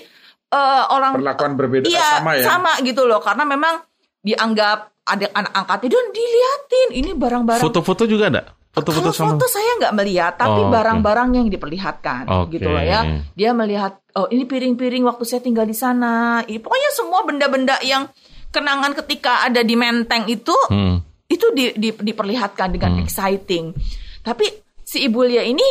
eh, 0.50 0.84
orang 0.88 1.20
perlakuan 1.20 1.54
berbeda 1.54 1.86
Iya, 1.86 2.24
sama 2.24 2.80
ya. 2.80 2.88
gitu 2.88 3.04
loh. 3.04 3.20
Karena 3.20 3.44
memang 3.44 3.84
dianggap 4.20 4.92
ada 5.04 5.26
anak 5.34 5.52
angkatnya 5.54 5.90
dan 5.92 6.06
diliatin 6.10 6.90
ini 6.96 7.12
barang-barang. 7.12 7.60
Foto-foto 7.62 8.04
juga 8.06 8.30
ada? 8.30 8.42
Foto-foto 8.70 9.10
Kalau 9.10 9.18
sama. 9.18 9.30
foto 9.36 9.46
saya 9.50 9.72
nggak 9.82 9.94
melihat, 9.98 10.34
tapi 10.38 10.62
Oh, 10.62 10.70
barang-barang 10.70 11.30
yang 11.34 11.48
diperlihatkan, 11.50 12.24
Oke. 12.30 12.56
gitu 12.56 12.70
loh 12.70 12.80
ya. 12.80 13.02
Dia 13.34 13.52
melihat, 13.52 13.98
oh 14.14 14.30
ini 14.30 14.46
piring-piring 14.46 15.04
waktu 15.04 15.26
saya 15.26 15.42
tinggal 15.42 15.66
di 15.66 15.74
sana. 15.74 16.46
Ini 16.46 16.62
pokoknya 16.62 16.90
semua 16.94 17.26
benda-benda 17.26 17.82
yang 17.82 18.06
kenangan 18.48 18.94
ketika 18.96 19.44
ada 19.44 19.60
di 19.60 19.74
Menteng 19.74 20.30
itu, 20.30 20.54
Hmm. 20.70 21.02
Itu 21.40 21.48
di- 21.56 21.76
di- 21.80 22.04
diperlihatkan 22.04 22.70
dengan 22.70 23.00
exciting. 23.00 23.72
Tapi 24.20 24.46
si 24.84 25.08
Ibu 25.08 25.24
Lia 25.24 25.42
ini 25.42 25.64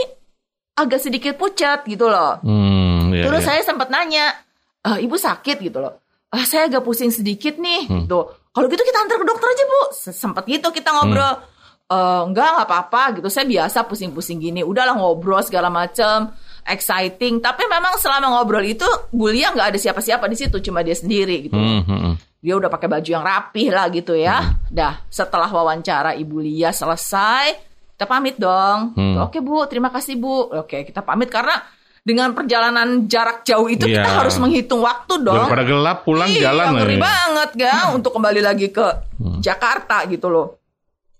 agak 0.74 0.98
sedikit 0.98 1.36
pucat 1.36 1.84
gitu 1.84 2.08
loh. 2.08 2.40
Hmm, 2.40 3.12
iya, 3.12 3.28
Terus 3.28 3.44
iya. 3.44 3.48
saya 3.52 3.60
sempat 3.62 3.92
nanya, 3.92 4.32
"Eh, 4.80 5.04
ibu 5.04 5.14
sakit 5.14 5.60
gitu 5.60 5.78
loh. 5.78 6.00
Ah, 6.28 6.44
saya 6.44 6.66
agak 6.66 6.82
pusing 6.82 7.10
sedikit 7.10 7.56
nih, 7.56 7.84
Hmm. 7.84 8.04
gitu. 8.04 8.20
Kalau 8.48 8.66
gitu 8.66 8.82
kita 8.82 8.98
antar 8.98 9.16
ke 9.16 9.26
dokter 9.26 9.48
aja 9.48 9.64
bu. 9.64 9.80
Sempat 9.92 10.44
gitu 10.44 10.68
kita 10.70 10.90
ngobrol. 10.90 11.34
Hmm. 11.34 11.44
"Eh, 11.88 12.20
enggak, 12.22 12.48
nggak 12.52 12.68
apa-apa 12.68 13.02
gitu. 13.16 13.28
Saya 13.28 13.44
biasa 13.44 13.82
pusing-pusing 13.82 14.36
gini. 14.38 14.60
Udahlah 14.60 14.92
ngobrol 14.92 15.40
segala 15.40 15.72
macem, 15.72 16.28
exciting. 16.62 17.40
Tapi 17.40 17.64
memang 17.64 17.96
selama 17.96 18.28
ngobrol 18.30 18.60
itu, 18.62 18.84
Bu 19.08 19.26
Lia 19.26 19.50
nggak 19.50 19.72
ada 19.72 19.78
siapa-siapa 19.78 20.28
di 20.28 20.36
situ, 20.36 20.60
cuma 20.60 20.80
dia 20.80 20.92
sendiri 20.92 21.48
gitu. 21.48 21.56
Hmm, 21.56 21.82
hmm. 21.82 22.14
Dia 22.38 22.54
udah 22.54 22.68
pakai 22.68 22.86
baju 22.86 23.08
yang 23.08 23.24
rapih 23.24 23.72
lah 23.72 23.88
gitu 23.88 24.12
ya. 24.12 24.54
Dah, 24.68 25.00
setelah 25.08 25.48
wawancara 25.48 26.12
Ibu 26.14 26.38
Lia 26.38 26.70
selesai, 26.70 27.56
kita 27.96 28.04
pamit 28.04 28.36
dong. 28.36 28.92
Hmm. 28.92 29.24
Oke 29.24 29.40
Bu, 29.40 29.64
terima 29.64 29.88
kasih 29.88 30.14
Bu. 30.14 30.52
Oke, 30.54 30.84
kita 30.84 31.00
pamit 31.00 31.32
karena 31.32 31.56
dengan 31.98 32.30
perjalanan 32.30 33.04
jarak 33.04 33.42
jauh 33.42 33.64
itu 33.64 33.84
kita 33.84 34.06
Iya. 34.06 34.18
harus 34.22 34.36
menghitung 34.36 34.80
waktu 34.80 35.18
dong. 35.18 35.34
Daripada 35.34 35.64
gelap 35.64 35.98
pulang 36.04 36.30
iya, 36.30 36.40
jalan 36.46 36.66
ngeri 36.76 36.94
lagi. 36.94 37.04
banget 37.04 37.50
ga 37.58 37.74
untuk 37.92 38.12
kembali 38.12 38.40
lagi 38.40 38.68
ke 38.68 38.86
Hmm. 39.18 39.40
Jakarta 39.40 40.04
gitu 40.04 40.28
loh. 40.28 40.56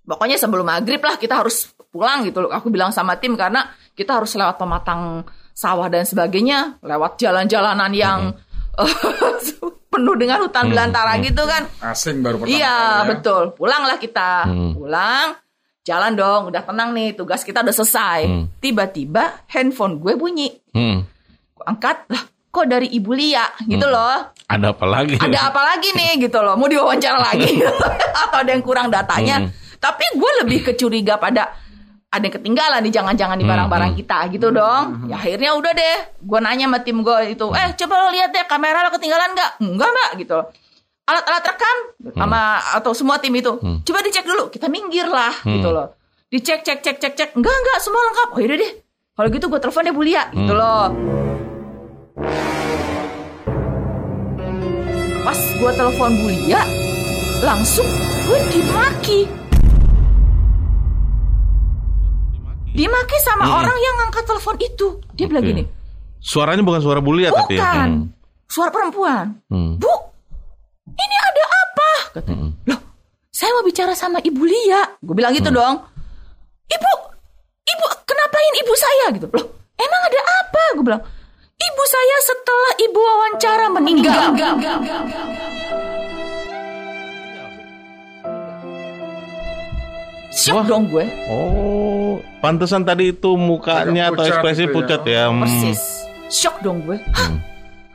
Pokoknya 0.08 0.40
sebelum 0.40 0.64
maghrib 0.64 1.04
lah 1.04 1.20
kita 1.20 1.44
harus 1.44 1.68
pulang 1.92 2.24
gitu 2.24 2.40
loh. 2.40 2.50
Aku 2.50 2.72
bilang 2.72 2.88
sama 2.88 3.20
tim 3.20 3.36
karena 3.36 3.68
kita 3.92 4.16
harus 4.16 4.32
lewat 4.32 4.56
pematang 4.56 5.28
sawah 5.52 5.92
dan 5.92 6.08
sebagainya, 6.08 6.80
lewat 6.80 7.20
jalan-jalanan 7.20 7.92
yang 7.92 8.32
penuh 9.92 10.14
dengan 10.14 10.38
hutan 10.46 10.70
belantara 10.70 11.18
gitu 11.20 11.42
kan. 11.44 11.66
Asing 11.82 12.22
baru 12.22 12.38
pertama 12.40 12.54
Iya 12.54 12.76
kali 12.78 13.02
ya. 13.02 13.08
betul. 13.10 13.42
Pulanglah 13.58 13.98
kita. 13.98 14.30
Hmm. 14.46 14.72
Pulang. 14.78 15.28
Jalan 15.82 16.12
dong. 16.14 16.40
Udah 16.52 16.62
tenang 16.62 16.94
nih. 16.94 17.18
Tugas 17.18 17.42
kita 17.42 17.66
udah 17.66 17.74
selesai. 17.74 18.20
Hmm. 18.28 18.44
Tiba-tiba 18.62 19.44
handphone 19.50 19.98
gue 19.98 20.14
bunyi. 20.14 20.48
Hmm. 20.70 21.02
Angkat. 21.66 22.06
Lah 22.14 22.22
kok 22.48 22.64
dari 22.70 22.88
Ibu 22.94 23.12
Lia 23.12 23.44
gitu 23.66 23.86
loh. 23.90 24.30
Ada 24.48 24.72
apa 24.72 24.86
lagi? 24.88 25.18
Ada 25.18 25.52
apa 25.52 25.60
lagi 25.74 25.88
nih 25.92 26.10
gitu 26.28 26.38
loh. 26.40 26.54
Mau 26.54 26.70
diwawancara 26.70 27.18
lagi. 27.18 27.58
Atau 28.22 28.38
ada 28.40 28.50
yang 28.54 28.62
kurang 28.62 28.88
datanya. 28.94 29.42
Hmm. 29.42 29.50
Tapi 29.78 30.04
gue 30.12 30.30
lebih 30.42 30.58
kecuriga 30.64 31.16
pada 31.16 31.54
ada 32.08 32.24
yang 32.24 32.34
ketinggalan 32.34 32.80
nih 32.82 32.90
jangan-jangan 32.90 33.36
di 33.36 33.44
Hmm, 33.44 33.52
barang-barang 33.52 33.92
kita 33.94 34.18
gitu 34.32 34.48
dong. 34.48 35.06
Ya 35.06 35.16
akhirnya 35.16 35.52
udah 35.54 35.72
deh, 35.72 35.96
gue 36.18 36.38
nanya 36.40 36.66
sama 36.66 36.78
tim 36.80 36.98
gue 37.00 37.18
itu, 37.30 37.46
eh 37.52 37.68
coba 37.76 37.94
lo 38.00 38.08
lihat 38.10 38.32
deh 38.32 38.44
kamera 38.44 38.80
lo 38.80 38.90
ketinggalan 38.90 39.36
nggak? 39.36 39.50
Enggak 39.60 39.88
mbak 39.88 40.10
gitu. 40.18 40.38
Alat-alat 41.04 41.44
rekam 41.46 41.76
sama 42.12 42.40
atau 42.74 42.92
semua 42.92 43.16
tim 43.16 43.32
itu, 43.32 43.52
Hmm. 43.54 43.80
coba 43.82 44.00
dicek 44.00 44.24
dulu. 44.24 44.48
Kita 44.48 44.66
minggir 44.66 45.04
lah 45.04 45.32
gitu 45.42 45.68
loh. 45.68 45.94
Dicek, 46.28 46.60
cek, 46.60 46.80
cek, 46.80 46.96
cek, 46.96 47.12
cek. 47.12 47.30
Enggak, 47.32 47.52
enggak, 47.54 47.78
semua 47.80 48.00
lengkap. 48.02 48.28
Oh 48.32 48.38
yaudah 48.38 48.58
deh. 48.58 48.72
Kalau 49.12 49.28
gitu 49.28 49.44
gue 49.46 49.58
telepon 49.58 49.82
deh 49.82 49.92
Bu 49.92 50.02
Lia 50.02 50.22
gitu 50.30 50.52
Hmm. 50.52 50.60
loh. 50.60 50.86
Pas 55.22 55.40
gue 55.54 55.70
telepon 55.72 56.10
Bu 56.14 56.28
Lia, 56.30 56.60
langsung 57.42 57.88
gue 58.24 58.38
dimaki. 58.48 59.20
Dimaki 62.78 63.18
sama 63.20 63.42
Hmm. 63.42 63.58
orang 63.58 63.74
yang 63.76 63.94
ngangkat 63.98 64.24
telepon 64.24 64.56
itu. 64.56 64.86
Dia 65.12 65.26
bilang 65.26 65.42
Oke. 65.42 65.50
gini, 65.50 65.62
Suaranya 66.18 66.62
bukan 66.62 66.78
suara 66.78 66.98
Bulia 66.98 67.30
tapi 67.30 67.54
ya. 67.54 67.62
bukan, 67.62 67.88
Hmm. 67.90 68.04
suara 68.46 68.70
perempuan. 68.70 69.38
Hmm. 69.46 69.74
Bu, 69.76 69.90
ini 70.88 71.16
ada 71.20 71.42
apa? 71.44 71.90
Katanya. 72.12 72.38
Hmm. 72.40 72.52
Loh, 72.64 72.80
saya 73.28 73.50
mau 73.52 73.62
bicara 73.62 73.94
sama 73.94 74.18
Ibu 74.18 74.42
Lia. 74.42 74.82
Gue 74.98 75.14
bilang 75.14 75.30
gitu 75.32 75.46
Hmm. 75.48 75.58
dong. 75.58 75.74
Ibu, 76.68 76.90
ibu, 77.66 77.84
kenapain 78.04 78.54
ibu 78.56 78.72
saya 78.74 79.06
gitu? 79.10 79.26
Loh, 79.28 79.46
emang 79.74 80.02
ada 80.04 80.20
apa? 80.38 80.62
Gue 80.74 80.84
bilang, 80.84 81.02
ibu 81.56 81.82
saya 81.84 82.16
setelah 82.24 82.72
ibu 82.78 82.98
wawancara 82.98 83.66
meninggal. 83.68 84.22
Syok 90.28 90.54
Wah. 90.54 90.66
dong 90.66 90.84
gue. 90.86 91.04
Oh, 91.26 91.97
pantesan 92.40 92.82
tadi 92.84 93.12
itu 93.16 93.34
mukanya 93.34 94.10
Agak 94.10 94.14
atau 94.14 94.24
ekspresi 94.28 94.62
gitu 94.64 94.70
ya. 94.70 94.74
pucat 94.74 95.02
ya. 95.04 95.22
Hmm. 95.28 95.40
Persis. 95.44 95.80
Syok 96.28 96.56
dong 96.60 96.78
gue. 96.84 96.96
Hah? 97.16 97.30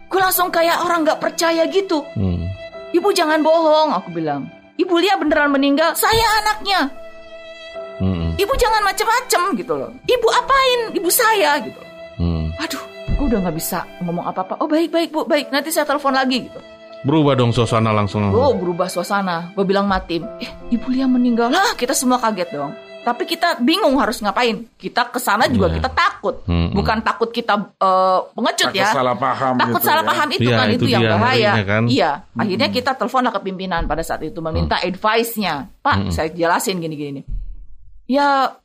Gue 0.10 0.20
langsung 0.22 0.50
kayak 0.54 0.82
orang 0.86 1.06
nggak 1.06 1.20
percaya 1.22 1.66
gitu. 1.70 2.06
Hmm. 2.14 2.46
Ibu 2.94 3.10
jangan 3.14 3.42
bohong, 3.42 3.90
aku 3.98 4.14
bilang. 4.14 4.46
Ibu 4.78 4.94
Lia 5.02 5.18
beneran 5.18 5.54
meninggal, 5.54 5.98
saya 5.98 6.26
anaknya. 6.46 6.90
Hmm. 8.02 8.34
Ibu 8.38 8.54
jangan 8.58 8.82
macem-macem 8.86 9.42
gitu 9.58 9.74
loh. 9.78 9.90
Ibu 10.06 10.28
apain? 10.34 10.80
Ibu 10.98 11.10
saya 11.10 11.62
gitu. 11.62 11.82
Hmm. 12.18 12.50
Aduh, 12.62 12.82
gue 13.18 13.26
udah 13.30 13.40
nggak 13.46 13.58
bisa 13.58 13.86
ngomong 14.02 14.26
apa-apa. 14.30 14.62
Oh 14.62 14.70
baik 14.70 14.90
baik 14.94 15.10
bu, 15.14 15.26
baik. 15.26 15.50
Nanti 15.50 15.70
saya 15.74 15.86
telepon 15.86 16.14
lagi 16.14 16.46
gitu. 16.46 16.60
Berubah 17.04 17.36
dong 17.36 17.52
suasana 17.52 17.92
langsung. 17.92 18.32
Oh 18.32 18.56
berubah 18.56 18.88
suasana. 18.88 19.52
Gue 19.58 19.66
bilang 19.68 19.90
matim. 19.90 20.24
Eh 20.40 20.50
ibu 20.72 20.88
Lia 20.94 21.04
meninggal. 21.10 21.52
Lah 21.52 21.76
kita 21.76 21.92
semua 21.92 22.16
kaget 22.22 22.50
dong. 22.54 22.74
Tapi 23.04 23.28
kita 23.28 23.60
bingung 23.60 24.00
harus 24.00 24.24
ngapain. 24.24 24.64
Kita 24.80 25.12
ke 25.12 25.20
sana 25.20 25.52
juga 25.52 25.68
Iya. 25.68 25.76
kita 25.84 25.90
takut. 25.92 26.36
Hmm, 26.48 26.72
hmm. 26.72 26.76
Bukan 26.80 26.98
takut 27.04 27.30
kita 27.30 27.54
eh, 27.76 28.20
pengecut 28.32 28.72
Takut 28.72 28.80
ya. 28.80 28.90
salah 28.90 29.16
paham 29.20 29.54
takut 29.60 29.76
gitu 29.76 29.88
salah 29.92 30.04
ya. 30.04 30.08
paham 30.08 30.28
itu 30.32 30.42
Iya, 30.48 30.56
kan 30.56 30.68
itu 30.72 30.76
itu, 30.80 30.86
yang 30.88 31.04
bahaya. 31.12 31.52
kan. 31.62 31.84
Iya, 31.86 32.12
akhirnya 32.32 32.68
kita 32.72 32.92
telepon 32.96 33.22
lah 33.22 33.34
ke 33.36 33.42
pimpinan 33.44 33.82
pada 33.86 34.02
saat 34.02 34.24
itu 34.24 34.40
meminta 34.40 34.80
advice-nya. 34.80 35.68
Pak, 35.84 36.10
saya 36.10 36.32
jelasin 36.32 36.80
gini-gini. 36.80 37.28
Ya 38.08 38.56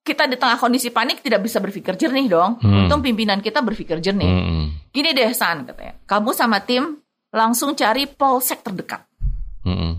kita 0.00 0.28
di 0.28 0.36
tengah 0.36 0.54
kondisi 0.56 0.92
panik 0.92 1.18
tidak 1.18 1.42
bisa 1.42 1.56
berpikir 1.58 1.96
jernih 1.96 2.28
dong. 2.28 2.60
Hmm. 2.60 2.84
Untung 2.84 3.00
pimpinan 3.00 3.40
kita 3.40 3.58
berpikir 3.58 3.98
jernih. 3.98 4.28
Hmm. 4.28 4.64
Gini 4.92 5.10
deh 5.10 5.32
San 5.32 5.64
katanya. 5.64 5.96
Kamu 6.04 6.30
sama 6.30 6.60
tim 6.60 7.00
langsung 7.32 7.72
cari 7.72 8.04
polsek 8.06 8.60
terdekat. 8.60 9.02
Hmm. 9.64 9.98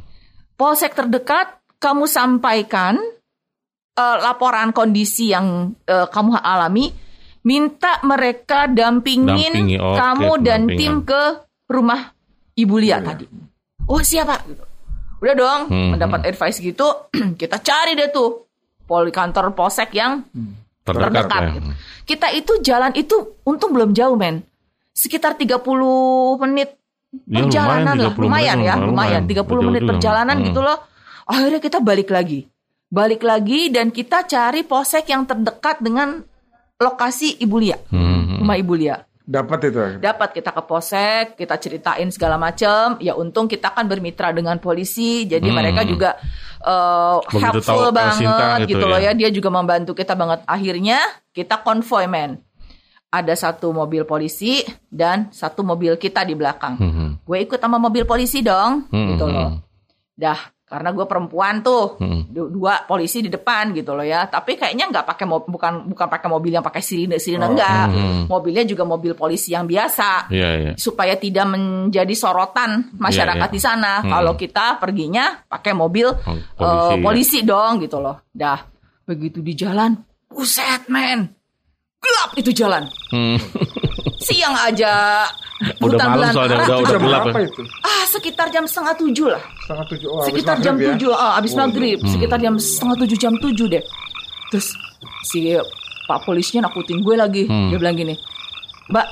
Polsek 0.54 0.94
terdekat 0.94 1.50
kamu 1.78 2.06
sampaikan 2.06 2.98
eh, 3.98 4.18
laporan 4.22 4.70
kondisi 4.70 5.30
yang 5.30 5.74
eh, 5.84 6.06
kamu 6.06 6.38
alami, 6.38 6.94
minta 7.42 7.98
mereka 8.02 8.68
dampingin 8.68 9.50
Dampingi, 9.50 9.76
oke, 9.76 9.98
kamu 9.98 10.32
dan 10.40 10.62
tim 10.70 10.94
ke 11.02 11.22
rumah 11.66 12.14
Ibu 12.54 12.76
Lia 12.78 13.00
tadi. 13.00 13.26
Oh 13.86 14.00
siapa? 14.00 14.44
Udah 15.18 15.34
dong, 15.34 15.62
Hmm, 15.68 15.90
mendapat 15.94 16.26
advice 16.26 16.60
gitu, 16.60 17.10
kita 17.42 17.58
cari 17.58 17.94
deh 17.94 18.08
tuh 18.08 18.46
poli 18.84 19.10
kantor 19.10 19.52
polsek 19.52 19.92
yang 19.92 20.22
Terdekat, 20.84 21.28
terdekat. 21.28 21.42
ya. 21.42 21.52
gitu. 21.52 21.70
Kita 22.06 22.28
itu 22.32 22.54
jalan 22.62 22.92
itu 22.94 23.16
untung 23.44 23.72
belum 23.72 23.92
jauh 23.92 24.16
men. 24.16 24.40
Sekitar 24.90 25.36
30 25.36 25.60
menit 26.40 26.74
Ya, 27.24 27.40
perjalanan 27.40 27.84
lumayan, 27.88 27.98
lah. 27.98 28.12
30 28.12 28.20
Lumayan 28.20 28.58
menit, 28.58 28.68
ya, 28.68 28.76
lumayan. 28.76 28.88
lumayan. 28.88 29.22
30 29.24 29.36
Jauh 29.48 29.64
menit 29.64 29.84
perjalanan 29.86 30.36
Hmm. 30.38 30.46
gitu 30.46 30.60
loh. 30.60 30.78
Akhirnya 31.24 31.60
kita 31.60 31.78
balik 31.80 32.10
lagi. 32.10 32.40
Balik 32.88 33.28
lagi 33.28 33.68
dan 33.68 33.92
kita 33.92 34.24
cari 34.24 34.64
polsek 34.64 35.12
yang 35.12 35.28
terdekat 35.28 35.84
dengan 35.84 36.24
lokasi 36.80 37.36
Ibu 37.44 37.58
Lia. 37.60 37.78
Hmm. 37.92 38.40
Rumah 38.40 38.56
Ibu 38.64 38.74
Lia. 38.80 38.96
Dapat 39.28 39.60
itu. 39.68 39.80
Dapat 40.00 40.30
kita 40.40 40.56
ke 40.56 40.62
polsek, 40.64 41.36
kita 41.36 41.60
ceritain 41.60 42.08
segala 42.16 42.40
macam. 42.40 42.96
Ya 43.04 43.12
untung 43.12 43.52
kita 43.52 43.76
kan 43.76 43.84
bermitra 43.84 44.32
dengan 44.32 44.56
polisi, 44.56 45.28
jadi 45.28 45.44
Hmm. 45.44 45.58
mereka 45.60 45.84
juga 45.84 46.16
uh, 46.64 47.20
Begitu 47.28 47.60
helpful 47.60 47.92
tahu 47.92 48.16
Sinta 48.16 48.32
banget 48.40 48.60
gitu 48.72 48.80
gitu, 48.80 48.86
loh 48.88 49.00
ya. 49.04 49.12
ya. 49.12 49.20
Dia 49.20 49.30
juga 49.36 49.50
membantu 49.52 49.92
kita 49.92 50.16
banget. 50.16 50.48
Akhirnya 50.48 51.00
kita 51.36 51.60
konvoy 51.60 52.08
men. 52.08 52.40
Ada 53.12 53.36
satu 53.36 53.76
mobil 53.76 54.08
polisi 54.08 54.64
dan 54.88 55.28
satu 55.36 55.60
mobil 55.60 56.00
kita 56.00 56.24
di 56.24 56.32
belakang. 56.32 56.80
Hmm. 56.80 57.10
Gue 57.28 57.44
ikut 57.44 57.60
sama 57.60 57.76
mobil 57.84 58.08
polisi 58.08 58.40
dong, 58.40 58.88
Hmm. 58.88 59.12
gitu 59.12 59.28
loh. 59.28 59.60
Dah, 60.16 60.40
karena 60.68 60.92
gue 60.92 61.04
perempuan 61.04 61.64
tuh, 61.64 61.96
Hmm. 61.96 62.28
du- 62.28 62.52
dua 62.52 62.84
polisi 62.84 63.20
di 63.20 63.28
depan 63.28 63.72
gitu 63.72 63.92
loh 63.92 64.04
ya. 64.04 64.28
Tapi 64.28 64.54
kayaknya 64.54 64.92
nggak 64.92 65.08
pakai 65.08 65.24
bukan 65.24 65.88
bukan 65.88 66.08
pakai 66.08 66.28
mobil 66.28 66.52
yang 66.52 66.62
pakai 66.62 66.80
sirine 66.80 67.16
sirine 67.16 67.40
Oh, 67.42 67.56
enggak. 67.56 67.88
hmm. 67.88 68.28
Mobilnya 68.28 68.64
juga 68.64 68.84
mobil 68.84 69.12
polisi 69.14 69.52
yang 69.52 69.64
biasa 69.64 70.28
Iya, 70.28 70.50
iya. 70.60 70.72
supaya 70.76 71.16
tidak 71.16 71.48
menjadi 71.48 72.12
sorotan 72.12 72.92
masyarakat 72.94 73.40
Iya, 73.42 73.48
iya. 73.48 73.56
di 73.56 73.62
sana. 73.62 73.94
Hmm. 74.04 74.12
Kalau 74.12 74.34
kita 74.36 74.76
perginya 74.76 75.40
pakai 75.42 75.72
mobil 75.72 76.12
Oh, 76.12 76.20
polisi, 76.20 76.52
polisi, 76.54 76.92
ya. 76.92 77.02
polisi 77.02 77.38
dong 77.42 77.74
gitu 77.80 77.98
loh. 77.98 78.28
Dah 78.28 78.60
begitu 79.04 79.40
di 79.40 79.56
jalan, 79.56 79.96
buset 80.28 80.84
men, 80.88 81.32
gelap 81.98 82.36
itu 82.36 82.52
jalan. 82.52 82.84
Hmm. 83.08 83.40
Siang 84.20 84.52
aja 84.60 85.24
Udah 85.80 86.06
malam 86.12 86.30
soalnya, 86.30 86.60
udah- 86.62 86.80
udah 86.84 87.00
gelap 87.00 87.24
ya? 87.30 87.40
itu? 87.42 87.62
Ah 87.82 87.97
sekitar 88.08 88.48
jam 88.48 88.64
setengah 88.64 88.96
tujuh 88.96 89.28
lah. 89.28 89.44
Setengah 89.60 89.86
tujuh. 89.86 90.08
Oh, 90.08 90.24
sekitar 90.24 90.58
jam 90.58 90.76
ya? 90.76 90.96
tujuh, 90.96 91.12
ah, 91.12 91.36
abis 91.36 91.52
Oh, 91.52 91.60
maghrib, 91.60 92.00
sekitar 92.02 92.40
jam 92.40 92.56
setengah 92.56 92.98
tujuh 93.04 93.18
jam 93.18 93.34
tujuh 93.36 93.68
deh. 93.68 93.84
Terus 94.48 94.72
si 95.24 95.52
pak 96.08 96.24
polisinya 96.24 96.72
nakutin 96.72 97.04
gue 97.04 97.16
lagi, 97.16 97.44
Hmm. 97.46 97.68
dia 97.68 97.78
bilang 97.78 97.94
gini, 97.94 98.16
Mbak, 98.88 99.08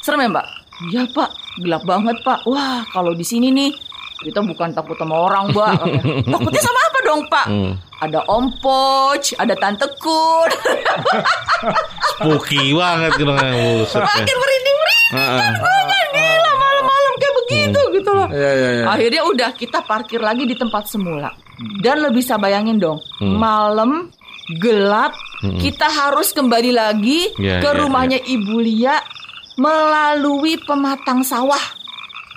serem 0.00 0.22
ya 0.22 0.30
Mbak? 0.30 0.46
Iya 0.88 1.02
Pak, 1.12 1.30
gelap 1.58 1.82
banget 1.84 2.16
Pak. 2.22 2.46
Wah 2.46 2.86
kalau 2.88 3.12
di 3.12 3.20
sini 3.20 3.50
nih 3.50 3.74
kita 4.20 4.40
bukan 4.40 4.70
takut 4.70 4.94
sama 4.94 5.28
orang 5.28 5.50
Mbak. 5.50 5.74
Takutnya 6.32 6.62
sama 6.62 6.80
apa 6.80 6.98
dong 7.02 7.22
Pak? 7.26 7.46
Hmm. 7.50 7.72
Ada 8.00 8.24
Om 8.24 8.46
Poch, 8.64 9.36
ada 9.36 9.52
Tante 9.52 9.84
Kun, 10.00 10.48
Spooky 12.16 12.72
banget 12.72 13.12
gitu 13.12 13.28
makin 13.36 14.36
merinding-merinding. 14.40 15.54
Gila 16.10 16.49
gitu 17.68 18.10
loh. 18.10 18.28
Iya, 18.30 18.50
iya, 18.50 18.70
iya. 18.72 18.84
Akhirnya 18.88 19.22
udah 19.24 19.50
kita 19.52 19.78
parkir 19.84 20.18
lagi 20.18 20.44
di 20.44 20.54
tempat 20.54 20.86
semula. 20.86 21.30
Dan 21.80 22.00
lo 22.00 22.08
bisa 22.08 22.40
bayangin 22.40 22.80
dong, 22.80 22.96
Hmm. 23.20 23.36
malam 23.36 23.90
gelap, 24.56 25.12
kita 25.60 25.86
harus 25.86 26.32
kembali 26.32 26.72
lagi 26.72 27.30
Ya, 27.36 27.60
ke 27.60 27.68
ya, 27.68 27.76
rumahnya 27.76 28.18
Ibu 28.18 28.56
Lia 28.58 28.96
melalui 29.54 30.56
pematang 30.58 31.20
sawah. 31.20 31.60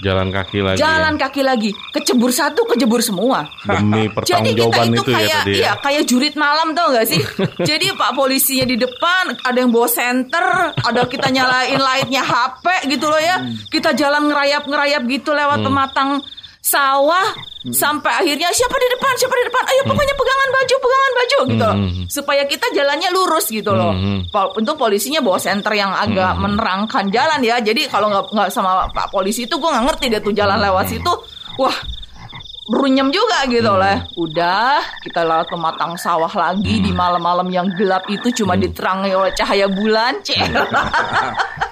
Jalan 0.01 0.33
kaki 0.33 0.65
lagi. 0.65 0.81
Jalan 0.81 1.13
kaki 1.21 1.41
lagi, 1.45 1.69
kecebur 1.93 2.33
satu, 2.33 2.65
kejebur 2.65 3.05
semua. 3.05 3.45
ya. 3.69 3.77
demi 3.77 4.09
pertanggungjawaban 4.09 4.89
itu 4.89 5.01
itu 5.05 5.11
ya 5.11 5.17
kayak 5.17 5.29
tadi. 5.29 5.53
ya. 5.53 5.61
iya, 5.61 5.71
kayak 5.77 6.03
jurit 6.09 6.33
malam 6.33 6.73
tau 6.73 6.89
gak 6.89 7.05
sih? 7.05 7.21
Jadi 7.69 7.93
pak 7.93 8.17
polisinya 8.17 8.65
di 8.65 8.81
depan, 8.81 9.37
ada 9.45 9.57
yang 9.61 9.69
bawa 9.69 9.85
senter, 9.85 10.73
ada 10.73 11.01
kita 11.05 11.29
nyalain 11.29 11.77
lightnya 11.77 12.25
HP 12.25 12.89
gitu 12.89 13.05
loh 13.05 13.21
ya. 13.21 13.37
Hmm. 13.37 13.53
Kita 13.69 13.93
jalan 13.93 14.33
ngerayap-ngerayap 14.33 15.01
gitu 15.05 15.29
lewat 15.29 15.61
pematang 15.61 16.25
sawah 16.63 17.27
Hmm. 17.63 17.71
sampai 17.71 18.11
akhirnya 18.11 18.51
siapa 18.51 18.75
di 18.75 18.87
depan, 18.91 19.13
siapa 19.15 19.35
di 19.35 19.43
depan? 19.47 19.63
Ayo 19.63 19.81
pokoknya 19.87 20.15
pegangan 20.15 20.49
baju, 20.51 20.75
pegangan 20.79 21.11
baju 21.15 21.37
gitu 21.47 21.63
loh. 21.63 21.77
Hmm. 21.79 22.03
Supaya 22.11 22.43
kita 22.43 22.67
jalannya 22.71 23.09
lurus 23.11 23.45
gitu 23.47 23.71
loh. 23.71 23.91
Hmm. 23.95 24.27
Untuk 24.55 24.75
polisinya 24.75 25.23
bawa 25.23 25.39
senter 25.39 25.71
yang 25.71 25.91
agak 25.91 26.35
menerangkan 26.39 27.07
jalan 27.07 27.39
ya. 27.39 27.63
Jadi 27.63 27.87
kalau 27.87 28.11
nggak 28.11 28.35
nggak 28.35 28.49
sama 28.51 28.91
pak 28.91 29.07
polisi 29.11 29.47
itu 29.47 29.55
gue 29.55 29.69
nggak 29.69 29.85
ngerti 29.91 30.05
deh 30.11 30.19
tuh 30.19 30.35
jalan 30.35 30.59
Hmm. 30.59 30.65
lewat 30.71 30.85
situ. 30.91 31.13
Wah 31.55 31.75
runyem 32.69 33.11
juga 33.11 33.43
gitu 33.51 33.73
lah. 33.75 34.07
Udah 34.15 34.79
kita 35.03 35.23
lewat 35.23 35.51
pematang 35.51 35.99
sawah 35.99 36.31
lagi 36.31 36.79
di 36.79 36.91
malam-malam 36.95 37.47
yang 37.51 37.67
gelap 37.75 38.07
itu 38.07 38.31
cuma 38.31 38.55
diterangi 38.55 39.11
oleh 39.11 39.35
cahaya 39.35 39.67
bulan. 39.67 40.23
Cek. 40.23 40.39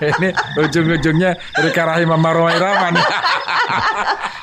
Ini 0.02 0.30
ujung-ujungnya 0.58 1.38
Rika 1.62 1.84
Rahim 1.86 2.12
Rama 2.12 2.88
nih. 2.92 3.06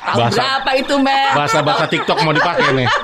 Tahu 0.09 0.17
Bahasa- 0.17 0.41
berapa 0.41 0.71
itu 0.79 0.95
men? 0.97 1.33
Bahasa-bahasa 1.37 1.85
TikTok 1.85 2.17
mau 2.25 2.33
dipakai 2.33 2.73
nih. 2.73 2.87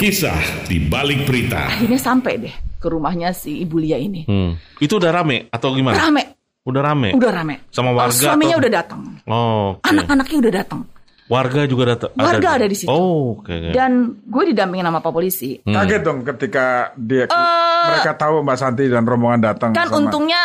Kisah 0.00 0.64
di 0.64 0.80
balik 0.80 1.28
berita. 1.28 1.68
Akhirnya 1.68 2.00
sampai 2.00 2.40
deh 2.40 2.54
ke 2.80 2.88
rumahnya 2.88 3.36
si 3.36 3.60
Ibu 3.60 3.76
Lia 3.76 4.00
ini. 4.00 4.24
Hmm. 4.24 4.56
Itu 4.80 4.96
udah 4.96 5.12
rame 5.12 5.52
atau 5.52 5.76
gimana? 5.76 6.00
Rame, 6.00 6.39
Udah 6.60 6.82
rame. 6.84 7.16
udah 7.16 7.30
rame. 7.32 7.64
Sama 7.72 7.90
warga 7.90 8.12
Suaminya 8.12 8.56
atau- 8.56 8.60
udah 8.60 8.70
datang. 8.70 9.00
Oh, 9.24 9.66
oke. 9.74 9.86
Anak-anaknya 9.86 10.36
udah 10.38 10.52
datang. 10.54 10.80
Warga 11.24 11.60
juga 11.64 11.84
datang. 11.88 12.10
Warga 12.12 12.48
ada 12.52 12.66
di 12.66 12.74
situ. 12.74 12.90
Oh, 12.90 13.38
oke. 13.38 13.48
oke. 13.48 13.70
Dan 13.70 13.90
gue 14.20 14.44
didampingin 14.46 14.84
sama 14.84 14.98
Pak 14.98 15.12
Polisi. 15.14 15.56
Hmm. 15.56 15.72
Kaget 15.72 16.00
dong 16.02 16.18
ketika 16.22 16.64
dia 16.94 17.24
Eh, 17.24 17.84
mereka 17.86 18.12
tahu 18.14 18.42
Mbak 18.42 18.56
Santi 18.56 18.84
dan 18.86 19.02
rombongan 19.02 19.40
datang. 19.40 19.70
Kan 19.70 19.86
sama- 19.86 19.98
untungnya 20.04 20.42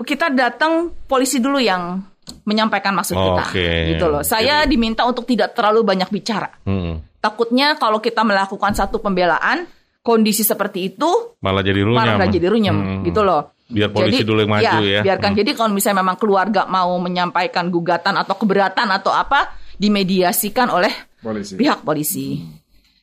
kita 0.00 0.32
datang 0.32 0.72
polisi 1.04 1.36
dulu 1.36 1.60
yang 1.60 2.00
menyampaikan 2.42 2.90
maksud 2.92 3.12
kita, 3.12 3.44
Oke. 3.46 3.70
gitu 3.92 4.08
loh. 4.08 4.22
Saya 4.22 4.64
diminta 4.64 5.04
untuk 5.04 5.26
tidak 5.26 5.52
terlalu 5.52 5.84
banyak 5.84 6.08
bicara. 6.08 6.48
Hmm. 6.64 6.98
Takutnya 7.20 7.76
kalau 7.76 8.00
kita 8.00 8.24
melakukan 8.24 8.72
satu 8.72 8.98
pembelaan, 8.98 9.68
kondisi 10.00 10.42
seperti 10.42 10.90
itu 10.90 11.38
Malah 11.38 11.62
jadi 11.62 11.86
runyam. 11.86 12.18
malah 12.18 12.26
jadi 12.26 12.46
runyem, 12.48 12.74
Hmm. 12.74 13.02
gitu 13.04 13.22
loh. 13.22 13.54
Biar 13.72 13.88
polisi 13.88 14.22
dulu 14.22 14.44
yang 14.44 14.52
maju 14.52 14.78
ya. 14.84 15.00
Biarkan. 15.00 15.32
Hmm. 15.32 15.38
Jadi 15.40 15.50
kalau 15.56 15.72
misalnya 15.72 16.04
memang 16.04 16.18
keluarga 16.20 16.68
mau 16.68 16.92
menyampaikan 17.00 17.72
gugatan 17.72 18.14
atau 18.20 18.36
keberatan 18.36 18.88
atau 18.92 19.10
apa, 19.10 19.56
dimediasikan 19.80 20.68
oleh 20.68 20.92
polisi. 21.24 21.56
pihak 21.56 21.80
polisi. 21.80 22.38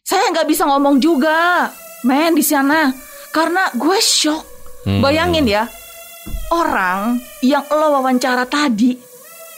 Saya 0.05 0.29
nggak 0.29 0.47
bisa 0.49 0.69
ngomong 0.69 1.01
juga, 1.01 1.69
men 2.05 2.37
di 2.37 2.45
sana, 2.45 2.93
karena 3.33 3.73
gue 3.73 3.97
shock. 3.97 4.45
Hmm. 4.85 5.03
Bayangin 5.03 5.45
ya, 5.45 5.67
orang 6.55 7.19
yang 7.43 7.65
lo 7.67 7.99
wawancara 7.99 8.47
tadi, 8.47 8.95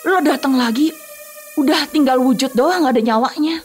lo 0.07 0.19
datang 0.19 0.57
lagi, 0.57 0.89
udah 1.55 1.87
tinggal 1.87 2.19
wujud 2.19 2.51
doang, 2.57 2.83
nggak 2.83 2.95
ada 2.99 3.03
nyawanya. 3.03 3.55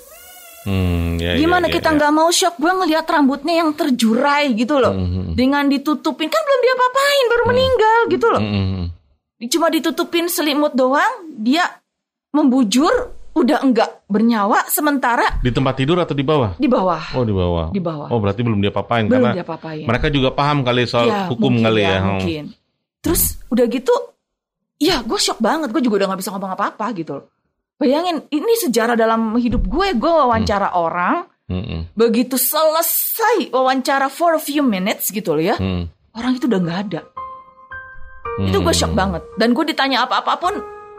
Hmm, 0.67 1.15
ya, 1.17 1.39
Gimana 1.39 1.65
ya, 1.65 1.71
ya, 1.71 1.75
kita 1.79 1.89
ya. 1.89 1.95
nggak 1.95 2.13
mau 2.13 2.29
shock? 2.29 2.59
Gue 2.59 2.69
ngelihat 2.69 3.07
rambutnya 3.07 3.55
yang 3.57 3.71
terjurai 3.71 4.51
gitu 4.53 4.77
loh, 4.77 4.91
Hmm. 4.91 5.33
dengan 5.33 5.65
ditutupin 5.65 6.27
kan 6.27 6.43
belum 6.43 6.61
dia 6.61 6.75
apain, 6.77 7.25
baru 7.27 7.43
meninggal 7.47 7.99
gitu 8.11 8.27
loh. 8.27 8.43
Hmm, 8.43 8.67
hmm. 8.67 8.87
Cuma 9.47 9.67
ditutupin 9.69 10.27
selimut 10.27 10.73
doang, 10.73 11.13
dia 11.37 11.63
membujur, 12.31 12.91
udah 13.33 13.61
enggak 13.61 14.03
bernyawa, 14.07 14.65
sementara 14.67 15.39
Di 15.39 15.53
tempat 15.53 15.77
tidur 15.77 15.97
atau 15.99 16.13
di 16.13 16.25
bawah? 16.25 16.57
di 16.57 16.67
bawah. 16.67 17.03
Oh, 17.13 17.23
di 17.23 17.31
bawah. 17.31 17.67
Di 17.69 17.79
bawah. 17.79 18.09
Oh, 18.09 18.19
berarti 18.19 18.41
belum 18.41 18.59
dia 18.59 18.73
papain 18.73 19.05
Belum 19.05 19.23
karena 19.23 19.37
dia 19.37 19.45
apa-apain. 19.45 19.85
mereka 19.85 20.09
juga 20.09 20.33
paham 20.33 20.65
kali 20.65 20.83
soal 20.85 21.07
Ya, 21.07 21.29
hukum 21.29 21.53
mungkin 21.53 21.69
kali 21.69 21.83
ya. 21.85 22.01
Hmm. 22.01 22.09
Mungkin. 22.17 22.45
Terus 22.99 23.23
udah 23.47 23.65
gitu, 23.69 23.95
ya 24.77 24.99
gue 25.01 25.17
shock 25.17 25.39
banget. 25.39 25.69
Gue 25.71 25.79
juga 25.79 26.01
udah 26.01 26.07
nggak 26.11 26.21
bisa 26.21 26.33
ngomong 26.33 26.53
apa-apa 26.57 26.87
gitu 26.97 27.13
loh. 27.21 27.27
Bayangin, 27.77 28.25
ini 28.33 28.53
sejarah 28.57 28.97
dalam 28.97 29.37
hidup 29.37 29.69
gue. 29.69 29.89
Gue 29.97 30.09
wawancara 30.11 30.73
orang, 30.73 31.29
Hmm, 31.47 31.63
hmm, 31.63 31.83
begitu 31.95 32.35
selesai 32.35 33.55
wawancara 33.55 34.11
for 34.11 34.35
a 34.35 34.43
few 34.43 34.67
minutes 34.67 35.15
gitu 35.15 35.31
loh 35.31 35.45
ya. 35.47 35.55
hmm. 35.55 35.87
Orang 36.11 36.35
itu 36.35 36.51
udah 36.51 36.59
nggak 36.59 36.81
ada. 36.91 37.01
Itu 38.43 38.59
gue 38.59 38.75
shock 38.75 38.93
banget. 38.93 39.23
Dan 39.39 39.55
gue 39.55 39.63
ditanya 39.63 40.05
apa-apa 40.05 40.43
pun, 40.43 40.55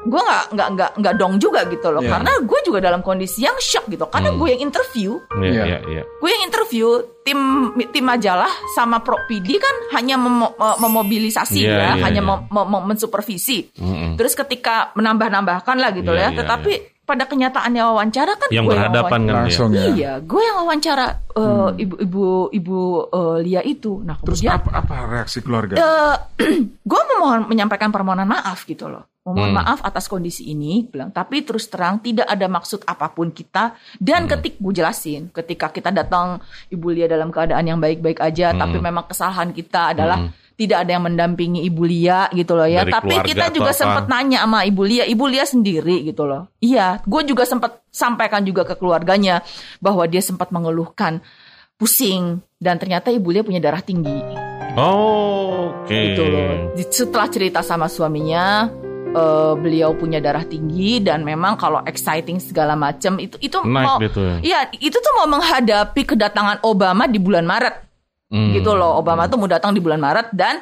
gue 0.07 0.21
nggak 0.21 0.43
nggak 0.49 0.67
nggak 0.73 0.91
nggak 0.97 1.13
dong 1.15 1.33
juga 1.35 1.61
gitu 1.65 1.87
loh. 1.87 1.99
Iya. 1.99 2.11
Karena 2.15 2.31
gue 2.39 2.59
juga 2.63 2.79
dalam 2.79 3.01
kondisi 3.01 3.43
yang 3.43 3.57
shock 3.57 3.85
gitu. 3.85 4.07
Karena 4.07 4.31
gue 4.31 4.47
yang 4.49 4.61
interview, 4.63 5.19
Iya, 5.33 5.43
Iya. 5.43 5.63
iya, 5.63 5.79
iya. 5.85 6.03
gue 6.03 6.29
yang 6.29 6.43
interview 6.43 6.87
tim 7.21 7.39
tim 7.85 8.01
majalah 8.01 8.47
sama 8.71 8.99
Pro 8.99 9.19
PD 9.25 9.59
kan 9.59 9.75
hanya 9.93 10.15
memo- 10.15 10.55
mem- 10.55 10.79
memobilisasi 10.79 11.59
Iya, 11.59 11.69
ya, 11.69 11.77
iya, 11.93 11.93
hanya 12.01 12.21
iya. 12.21 12.29
mem- 12.41 12.47
mem- 12.47 12.85
mensupervisi. 12.87 13.67
Hmm, 13.73 13.83
hmm. 13.91 14.13
Terus 14.15 14.33
ketika 14.33 14.89
menambah-nambahkan 14.93 15.75
lah 15.75 15.91
gitu 15.91 16.09
Iya, 16.09 16.19
ya, 16.19 16.27
iya, 16.29 16.37
tetapi 16.37 16.73
pada 17.03 17.23
kenyataannya 17.23 17.83
wawancara 17.85 18.35
kan 18.35 18.49
Yang 18.49 18.65
gue 18.65 18.71
berhadapan 18.73 19.09
kan 19.09 19.23
dia. 19.23 19.35
Langsung 19.39 19.69
ya. 19.71 19.83
Iya, 19.87 20.11
gue 20.21 20.41
yang 20.41 20.57
wawancara 20.57 21.05
eh, 21.33 21.69
ibu-ibu 21.79 22.25
ibu 22.49 22.77
eh, 23.07 23.37
Lia 23.41 23.61
itu. 23.61 24.03
Nah 24.03 24.19
Terus 24.19 24.39
kemudian 24.39 24.59
apa, 24.59 24.69
apa 24.77 24.95
reaksi 25.09 25.39
keluarga? 25.39 25.75
eh, 25.75 26.15
gue 26.91 27.01
memohon 27.09 27.47
menyampaikan 27.47 27.91
permohonan 27.91 28.27
maaf 28.27 28.63
gitu 28.63 28.87
loh. 28.87 29.07
Memohon 29.27 29.51
Hmm. 29.51 29.59
maaf 29.59 29.79
atas 29.83 30.07
kondisi 30.07 30.47
ini, 30.47 30.87
bilang. 30.87 31.11
Tapi 31.11 31.43
terus 31.43 31.67
terang 31.67 31.99
tidak 31.99 32.31
ada 32.31 32.47
maksud 32.47 32.87
apa 32.87 33.11
pun 33.11 33.27
kita. 33.27 33.75
Dan 33.99 34.23
Hmm. 34.23 34.31
ketik 34.31 34.55
gue 34.55 34.71
jelasin, 34.71 35.27
ketika 35.29 35.67
kita 35.67 35.91
datang 35.91 36.39
Ibu 36.71 36.87
Lia 36.95 37.11
dalam 37.11 37.27
keadaan 37.27 37.67
yang 37.67 37.75
baik-baik 37.75 38.23
aja, 38.23 38.55
Hmm. 38.55 38.63
tapi 38.63 38.79
memang 38.79 39.03
kesalahan 39.03 39.51
kita 39.51 39.91
adalah 39.91 40.31
tidak 40.55 40.87
ada 40.87 40.95
yang 40.95 41.05
mendampingi 41.05 41.61
Ibu 41.67 41.83
Lia 41.83 42.31
gitu 42.31 42.55
loh 42.55 42.65
ya. 42.65 42.81
Dari 42.81 42.95
tapi 42.95 43.15
kita 43.21 43.51
juga 43.51 43.75
sempat 43.75 44.07
nanya 44.07 44.41
sama 44.41 44.63
Ibu 44.63 44.81
Lia, 44.81 45.03
Ibu 45.03 45.25
Lia 45.27 45.43
sendiri 45.43 46.07
gitu 46.07 46.23
loh. 46.23 46.47
Iya, 46.57 47.03
gue 47.03 47.21
juga 47.27 47.43
sempat 47.43 47.83
sampaikan 47.91 48.41
juga 48.41 48.63
ke 48.63 48.73
keluarganya 48.73 49.43
bahwa 49.77 50.07
dia 50.07 50.23
sempat 50.23 50.49
mengeluhkan 50.49 51.19
pusing 51.75 52.41
dan 52.57 52.79
ternyata 52.79 53.13
Ibu 53.13 53.27
Lia 53.29 53.43
punya 53.45 53.61
darah 53.61 53.85
tinggi 53.85 54.17
Oh, 54.73 55.69
oke. 55.85 55.93
gitu 55.93 56.25
loh. 56.25 56.73
Setelah 56.89 57.29
cerita 57.29 57.61
sama 57.61 57.85
suaminya, 57.85 58.69
eh, 59.17 59.53
beliau 59.57 59.97
punya 59.97 60.21
darah 60.21 60.45
tinggi 60.45 61.01
dan 61.01 61.25
memang 61.25 61.57
kalau 61.57 61.81
exciting 61.89 62.37
segala 62.37 62.77
macam 62.77 63.17
itu 63.17 63.33
itu 63.41 63.57
Naik 63.65 63.85
mau 63.89 63.97
gitu 63.97 64.21
ya. 64.21 64.35
Iya, 64.45 64.59
itu 64.77 64.93
tuh 64.93 65.13
mau 65.17 65.27
menghadapi 65.27 66.01
kedatangan 66.05 66.61
Obama 66.61 67.09
di 67.09 67.17
bulan 67.17 67.49
Maret. 67.49 67.75
Hmm. 68.29 68.53
Gitu 68.53 68.69
loh. 68.77 69.01
Obama 69.01 69.25
tuh 69.25 69.41
mau 69.41 69.49
datang 69.49 69.73
di 69.73 69.81
bulan 69.81 69.97
Maret 69.97 70.35
dan 70.37 70.61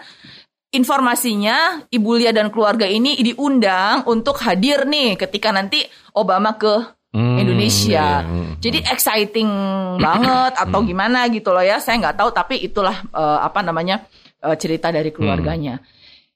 informasinya 0.71 1.87
Ibu 1.87 2.11
Lia 2.19 2.31
dan 2.31 2.51
keluarga 2.51 2.85
ini 2.85 3.15
diundang 3.19 4.03
untuk 4.05 4.39
hadir 4.43 4.83
nih 4.85 5.15
ketika 5.15 5.51
nanti 5.51 5.83
Obama 6.15 6.55
ke 6.55 6.95
Hmm, 7.15 7.39
Indonesia. 7.39 8.19
iya, 8.19 8.27
hmm. 8.27 8.59
Jadi 8.59 8.79
exciting 8.91 9.47
banget 10.03 10.51
atau 10.59 10.83
gimana 10.83 11.23
gitu 11.31 11.55
loh 11.55 11.63
ya. 11.63 11.79
Saya 11.79 11.95
nggak 12.03 12.19
tahu 12.19 12.29
tapi 12.35 12.59
itulah 12.59 12.91
eh, 13.07 13.39
apa 13.39 13.63
namanya 13.63 14.03
eh, 14.43 14.55
cerita 14.59 14.91
dari 14.91 15.15
keluarganya. 15.15 15.79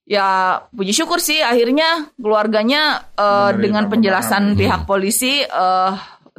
Ya 0.09 0.57
puji 0.73 0.89
syukur 0.89 1.21
sih. 1.21 1.37
Akhirnya 1.39 2.09
keluarganya 2.17 3.05
Menerima 3.13 3.61
dengan 3.61 3.83
penjelasan 3.93 4.41
pemahaman. 4.41 4.57
pihak 4.57 4.81
polisi 4.89 5.45
eh, 5.45 5.91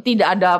tidak 0.02 0.28
ada 0.34 0.52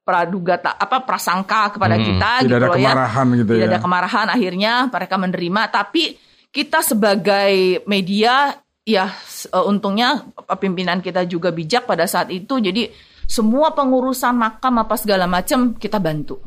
praduga 0.00 0.56
tak 0.56 0.76
apa 0.80 1.04
prasangka 1.04 1.76
kepada 1.76 1.96
Hmm, 2.00 2.04
kita 2.08 2.30
Tidak 2.40 2.48
gitu 2.48 2.56
ada 2.56 2.68
loh 2.68 2.76
ya. 2.80 2.92
kemarahan 2.92 3.26
gitu 3.36 3.50
tidak 3.52 3.60
ya. 3.60 3.68
ada 3.68 3.80
kemarahan. 3.84 4.26
Akhirnya 4.32 4.72
mereka 4.88 5.14
menerima. 5.20 5.62
Tapi 5.68 6.02
kita 6.48 6.80
sebagai 6.80 7.84
media 7.84 8.56
ya 8.80 9.12
eh, 9.52 9.64
untungnya 9.68 10.24
pimpinan 10.56 11.04
kita 11.04 11.28
juga 11.28 11.52
bijak 11.52 11.84
pada 11.84 12.08
saat 12.08 12.32
itu. 12.32 12.64
Jadi 12.64 12.88
semua 13.28 13.76
pengurusan 13.76 14.32
makam 14.36 14.80
apa 14.80 14.96
segala 14.96 15.28
macam 15.28 15.76
kita 15.76 16.00
bantu 16.00 16.40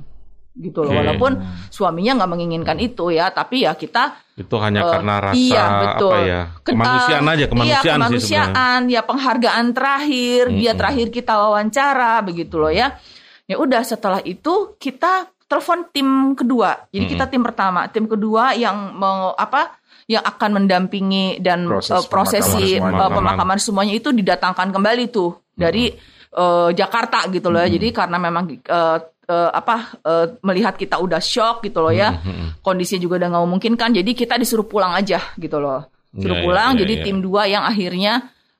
gitu 0.57 0.81
loh 0.81 0.91
Oke. 0.91 0.99
walaupun 1.05 1.31
suaminya 1.69 2.17
nggak 2.17 2.31
menginginkan 2.33 2.77
itu 2.81 3.13
ya 3.13 3.29
tapi 3.29 3.63
ya 3.63 3.77
kita 3.77 4.17
Itu 4.33 4.57
hanya 4.57 4.85
eh, 4.85 4.89
karena 4.89 5.13
rasa 5.21 5.37
iya, 5.37 5.63
betul. 5.81 6.13
apa 6.13 6.17
ya? 6.21 6.41
Ke- 6.61 6.73
Kemanusiaan 6.73 7.25
aja, 7.25 7.45
kemanusiaan, 7.49 7.77
iya, 7.77 7.81
sih 7.81 7.93
kemanusiaan 7.93 8.79
ya 8.89 9.01
penghargaan 9.01 9.65
terakhir 9.73 10.41
dia 10.49 10.71
Mm-mm. 10.73 10.79
terakhir 10.81 11.07
kita 11.09 11.33
wawancara 11.37 12.13
begitu 12.21 12.55
loh 12.57 12.69
ya 12.69 12.97
ya 13.45 13.55
udah 13.55 13.81
setelah 13.81 14.21
itu 14.21 14.75
kita 14.77 15.29
telepon 15.47 15.87
tim 15.89 16.09
kedua 16.35 16.89
jadi 16.91 17.05
kita 17.07 17.25
tim 17.31 17.39
pertama 17.39 17.87
tim 17.87 18.03
kedua 18.03 18.51
yang 18.53 18.91
mau 18.93 19.31
apa 19.33 19.77
yang 20.07 20.23
akan 20.23 20.63
mendampingi 20.63 21.39
dan 21.39 21.67
Proses 21.67 21.99
eh, 21.99 22.07
prosesi 22.07 22.65
pemakaman 22.75 22.75
eh, 22.75 22.95
semuanya. 22.99 23.15
pemakaman 23.15 23.57
semuanya 23.59 23.93
itu 23.95 24.09
didatangkan 24.11 24.69
kembali 24.71 25.05
tuh 25.07 25.39
dari 25.51 25.91
eh, 26.31 26.69
Jakarta 26.71 27.27
gitu 27.27 27.47
loh 27.47 27.59
ya 27.63 27.69
jadi 27.71 27.87
karena 27.91 28.17
memang 28.19 28.43
eh, 28.51 28.97
eh, 29.27 29.49
apa 29.53 29.75
eh, 30.01 30.25
melihat 30.41 30.73
kita 30.79 30.97
udah 30.97 31.19
shock 31.19 31.61
gitu 31.67 31.83
loh 31.83 31.91
ya. 31.91 32.15
Hmm, 32.17 32.57
kondisinya 32.63 33.03
juga 33.03 33.19
udah 33.21 33.29
nggak 33.35 33.43
memungkinkan 33.45 33.89
jadi 33.93 34.11
kita 34.15 34.39
disuruh 34.39 34.65
pulang 34.65 34.95
aja 34.95 35.19
gitu 35.37 35.59
loh. 35.59 35.91
Suruh 36.15 36.33
Iya, 36.33 36.41
iya, 36.41 36.45
pulang 36.47 36.71
iya, 36.73 36.79
jadi 36.81 36.93
iya. 36.97 37.03
tim 37.03 37.17
dua 37.19 37.41
yang 37.45 37.63
akhirnya 37.67 38.13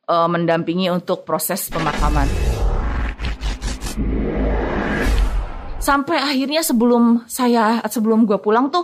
eh, 0.05 0.27
mendampingi 0.27 0.91
untuk 0.91 1.23
proses 1.23 1.71
pemakaman. 1.71 2.27
Sampai 5.79 6.19
akhirnya 6.19 6.59
sebelum 6.67 7.23
saya 7.31 7.79
sebelum 7.87 8.27
gue 8.27 8.35
pulang 8.43 8.67
tuh 8.67 8.83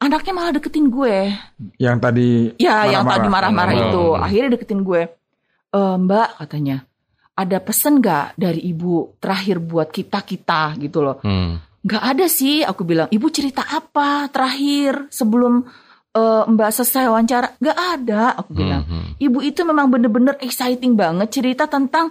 anaknya 0.00 0.32
malah 0.32 0.52
deketin 0.56 0.88
gue. 0.88 1.28
Yang 1.76 1.96
tadi 2.00 2.28
ya 2.56 2.88
yang 2.88 3.04
tadi 3.04 3.28
marah-marah. 3.28 3.52
Marah-marah. 3.52 3.92
itu. 3.92 4.04
Hmm. 4.16 4.24
akhirnya 4.24 4.50
deketin 4.56 4.80
gue. 4.80 5.02
"E, 5.76 5.80
mbak 6.00 6.40
katanya 6.40 6.88
ada 7.36 7.60
pesen 7.60 8.00
nggak 8.00 8.34
dari 8.34 8.64
ibu 8.64 9.14
terakhir 9.20 9.60
buat 9.60 9.92
kita 9.92 10.24
kita 10.24 10.74
gitu 10.80 11.04
loh 11.04 11.20
Hmm. 11.20 11.60
Nggak 11.86 12.02
ada 12.02 12.26
sih, 12.26 12.66
aku 12.66 12.82
bilang. 12.82 13.06
Ibu 13.14 13.30
cerita 13.30 13.62
apa 13.62 14.26
terakhir 14.26 15.06
sebelum 15.06 15.62
eh, 16.10 16.42
Mbak 16.50 16.70
selesai 16.74 17.06
wawancara? 17.06 17.54
Nggak 17.62 17.78
ada, 17.78 18.22
aku 18.34 18.50
bilang. 18.58 18.82
Hmm. 18.82 19.14
Ibu 19.22 19.38
itu 19.46 19.62
memang 19.62 19.86
bener-bener 19.86 20.34
exciting 20.42 20.98
banget 20.98 21.30
cerita 21.30 21.70
tentang 21.70 22.10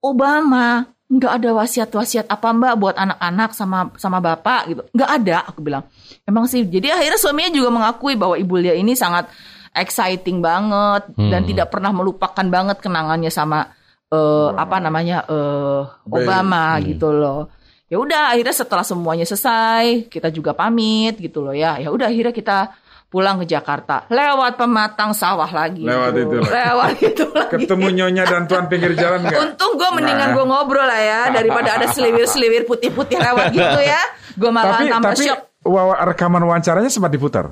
Obama. 0.00 0.88
Nggak 1.10 1.32
ada 1.36 1.50
wasiat-wasiat 1.52 2.30
apa 2.30 2.48
Mbak 2.48 2.74
buat 2.80 2.96
anak-anak 2.96 3.50
sama 3.52 3.92
sama 3.98 4.22
bapak 4.22 4.60
gitu. 4.72 4.82
Nggak 4.96 5.10
ada, 5.10 5.36
aku 5.52 5.58
bilang. 5.60 5.84
Emang 6.24 6.48
sih. 6.48 6.64
Jadi 6.64 6.88
akhirnya 6.88 7.18
suaminya 7.18 7.52
juga 7.52 7.68
mengakui 7.68 8.16
bahwa 8.16 8.38
Ibu 8.40 8.54
Lia 8.56 8.72
ini 8.72 8.96
sangat 8.96 9.28
exciting 9.74 10.40
banget 10.40 11.12
dan 11.14 11.42
Hmm. 11.44 11.48
tidak 11.50 11.68
pernah 11.68 11.92
melupakan 11.92 12.46
banget 12.46 12.80
kenangannya 12.80 13.28
sama 13.28 13.68
eh, 14.10 14.48
apa 14.54 14.76
namanya 14.78 15.24
eh, 15.24 15.80
Obama 16.04 16.62
gitu 16.80 17.10
loh 17.10 17.48
ya 17.86 17.96
udah 17.96 18.30
akhirnya 18.30 18.54
setelah 18.56 18.82
semuanya 18.82 19.24
selesai 19.24 20.06
kita 20.06 20.28
juga 20.28 20.52
pamit 20.52 21.16
gitu 21.16 21.40
loh 21.40 21.50
ya 21.50 21.74
ya 21.76 21.88
udah 21.88 22.06
akhirnya 22.06 22.30
kita 22.30 22.58
pulang 23.06 23.42
ke 23.42 23.46
Jakarta 23.48 24.06
lewat 24.06 24.54
pematang 24.54 25.10
sawah 25.10 25.46
lagi 25.48 25.82
Lewat 25.82 26.14
tuh. 26.14 26.22
itu 26.22 26.36
lagi. 26.36 26.50
lewat 26.62 26.92
itu 27.00 27.24
lagi 27.28 27.50
ketemu 27.58 27.86
nyonya 27.92 28.22
dan 28.24 28.42
tuan 28.46 28.64
pinggir 28.66 28.94
jalan 28.94 29.18
nggak? 29.20 29.34
untung 29.36 29.74
gue 29.74 29.90
mendingan 29.92 30.22
Nah. 30.24 30.34
gue 30.36 30.44
ngobrol 30.44 30.86
lah 30.86 31.00
ya 31.00 31.20
daripada 31.32 31.74
ada 31.74 31.86
seliwir-seliwir 31.88 32.62
putih-putih 32.64 33.18
lewat 33.18 33.50
gitu 33.50 33.80
ya 33.80 33.98
gue 34.32 34.50
malah 34.52 34.78
Tapi 34.78 34.86
tambah 34.88 35.10
tapi 35.12 35.24
shock 35.26 35.40
wawa- 35.60 35.98
rekaman 36.04 36.40
wawancaranya 36.40 36.86
sempat 36.86 37.10
diputar. 37.10 37.50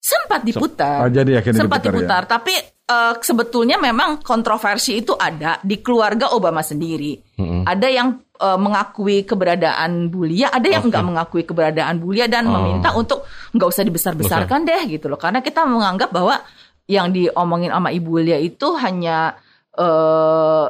Sempat 0.00 0.40
diputar. 0.42 1.04
Oh, 1.04 1.10
jadi 1.12 1.44
akhirnya 1.44 1.68
sempat 1.68 1.84
diputar, 1.84 1.92
ya? 1.92 1.96
diputar. 2.00 2.22
Tapi 2.24 2.54
eh, 2.88 3.14
sebetulnya 3.20 3.76
memang 3.76 4.24
kontroversi 4.24 5.04
itu 5.04 5.12
ada 5.12 5.60
di 5.60 5.78
keluarga 5.84 6.32
Obama 6.32 6.64
sendiri. 6.64 7.20
Ada 7.68 7.88
yang 7.92 8.08
eh, 8.40 8.58
mengakui 8.58 9.28
keberadaan 9.28 10.08
Bulia 10.08 10.48
ada 10.48 10.64
yang 10.66 10.88
nggak 10.88 11.04
mengakui 11.04 11.44
keberadaan 11.44 12.00
Bulia 12.00 12.24
dan 12.26 12.48
Oh. 12.48 12.56
meminta 12.56 12.96
untuk 12.96 13.28
nggak 13.52 13.68
usah 13.68 13.84
dibesar-besarkan 13.84 14.64
deh 14.64 14.82
gitu 14.88 15.12
loh. 15.12 15.20
Karena 15.20 15.44
kita 15.44 15.68
menganggap 15.68 16.08
bahwa 16.10 16.40
yang 16.88 17.12
diomongin 17.12 17.70
sama 17.70 17.92
Ibu 17.92 18.24
Lia 18.24 18.40
itu 18.40 18.72
hanya 18.80 19.36
eh, 19.76 20.66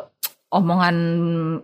omongan 0.51 0.97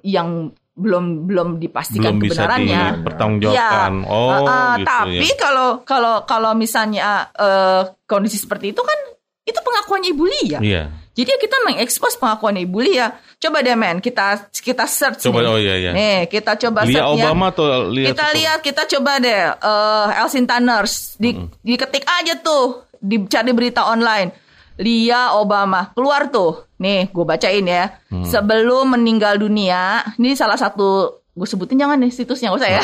yang 0.07 0.55
belum 0.77 1.25
belum 1.25 1.49
dipastikan 1.57 2.21
Belum 2.21 2.29
bisa 2.29 2.45
kebenarannya 2.45 2.83
dipertanggungjawabkan. 3.01 3.93
Iya. 4.05 4.13
Oh, 4.13 4.29
Uh, 4.29 4.45
uh, 4.45 4.73
gitu 4.77 4.85
tapi 4.85 5.29
ya. 5.33 5.37
kalau 5.41 5.69
kalau 5.89 6.15
kalau 6.29 6.53
misalnya 6.53 7.33
uh, 7.33 7.97
kondisi 8.05 8.37
seperti 8.37 8.77
itu 8.77 8.85
kan 8.85 8.99
itu 9.47 9.57
pengakuannya 9.63 10.11
Ibu 10.13 10.25
Lia. 10.27 10.59
Iya. 10.61 10.83
Jadi 11.17 11.33
ya 11.33 11.39
kita 11.41 11.57
mengekspos 11.65 12.21
pengakuan 12.21 12.61
Ibu 12.61 12.79
Lia. 12.85 13.17
Coba 13.41 13.65
deh 13.65 13.73
men, 13.73 14.05
kita 14.05 14.53
kita 14.53 14.85
search 14.85 15.25
Coba 15.25 15.41
nih. 15.41 15.49
oh 15.49 15.57
iya 15.57 15.75
iya. 15.81 15.91
Nih, 15.97 16.19
kita 16.29 16.61
coba 16.61 16.85
Lia 16.85 16.93
search 16.93 17.25
ya. 17.25 17.25
Obama 17.33 17.45
atau 17.55 17.89
Lia 17.89 18.13
Kita 18.13 18.27
lihat, 18.37 18.59
kita 18.61 18.83
coba 18.85 19.17
deh 19.17 19.33
eh 19.49 20.21
Elsin 20.21 20.45
Tanners 20.45 21.17
di, 21.17 21.33
diketik 21.65 22.05
aja 22.05 22.37
tuh, 22.43 22.85
dicari 23.01 23.55
berita 23.57 23.89
online. 23.89 24.35
Lia 24.77 25.33
Obama 25.41 25.95
keluar 25.97 26.29
tuh. 26.29 26.66
Nih, 26.77 27.09
gue 27.09 27.25
bacain 27.25 27.65
ya. 27.65 27.97
Hmm. 28.09 28.25
Sebelum 28.25 28.93
meninggal 28.93 29.37
dunia, 29.37 30.05
ini 30.17 30.37
salah 30.37 30.57
satu 30.57 31.21
gue 31.33 31.45
sebutin 31.45 31.77
jangan 31.77 32.01
nih 32.01 32.09
situsnya 32.09 32.49
nggak 32.49 32.61
usah 32.61 32.71
ya. 32.71 32.83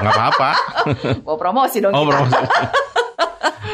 Nggak 0.00 0.12
apa-apa. 0.12 0.50
Mau 1.28 1.36
promosi 1.36 1.80
dong 1.80 1.92
Oh, 1.92 2.04
kita. 2.04 2.12
promosi. 2.14 2.36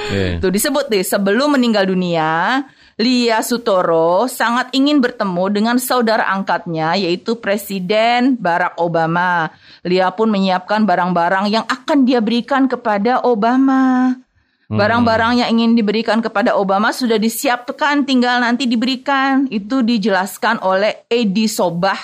Iya. 0.09 0.41
Tuh 0.41 0.49
disebut 0.49 0.89
deh, 0.89 1.05
sebelum 1.05 1.61
meninggal 1.61 1.85
dunia, 1.85 2.65
Lia 2.97 3.45
Sutoro 3.45 4.25
sangat 4.25 4.73
ingin 4.73 5.05
bertemu 5.05 5.45
dengan 5.53 5.77
saudara 5.77 6.25
angkatnya 6.33 6.97
yaitu 6.97 7.37
Presiden 7.37 8.41
Barack 8.41 8.81
Obama. 8.81 9.53
Lia 9.85 10.09
pun 10.11 10.33
menyiapkan 10.33 10.89
barang-barang 10.89 11.53
yang 11.53 11.69
akan 11.69 12.09
dia 12.09 12.25
berikan 12.25 12.65
kepada 12.67 13.21
Obama. 13.21 14.17
Barang-barang 14.69 15.41
yang 15.41 15.49
ingin 15.57 15.73
diberikan 15.81 16.21
kepada 16.21 16.53
Obama 16.53 16.93
sudah 16.93 17.17
disiapkan, 17.17 18.05
tinggal 18.05 18.45
nanti 18.45 18.69
diberikan. 18.69 19.49
Itu 19.49 19.81
dijelaskan 19.81 20.61
oleh 20.61 21.09
Edi 21.09 21.49
Sobah, 21.49 21.97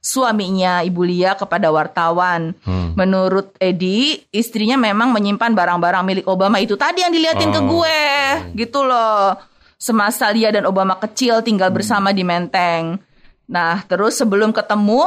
suaminya 0.00 0.80
Ibu 0.80 1.02
Lia 1.04 1.36
kepada 1.36 1.68
wartawan. 1.68 2.56
Hmm. 2.64 2.96
Menurut 2.96 3.52
Edi, 3.60 4.16
istrinya 4.32 4.80
memang 4.80 5.12
menyimpan 5.12 5.52
barang-barang 5.52 6.04
milik 6.08 6.26
Obama 6.30 6.56
itu 6.56 6.72
tadi 6.80 7.04
yang 7.04 7.12
diliatin 7.12 7.52
ke 7.52 7.60
Oh. 7.60 7.68
gue, 7.68 8.00
gitu 8.64 8.80
loh. 8.80 9.36
Semasa 9.76 10.32
Lia 10.32 10.48
dan 10.48 10.64
Obama 10.64 10.96
kecil 10.96 11.44
tinggal 11.44 11.68
bersama 11.68 12.16
di 12.16 12.24
Menteng. 12.24 12.96
Nah, 13.44 13.84
terus 13.84 14.16
sebelum 14.16 14.56
ketemu 14.56 15.04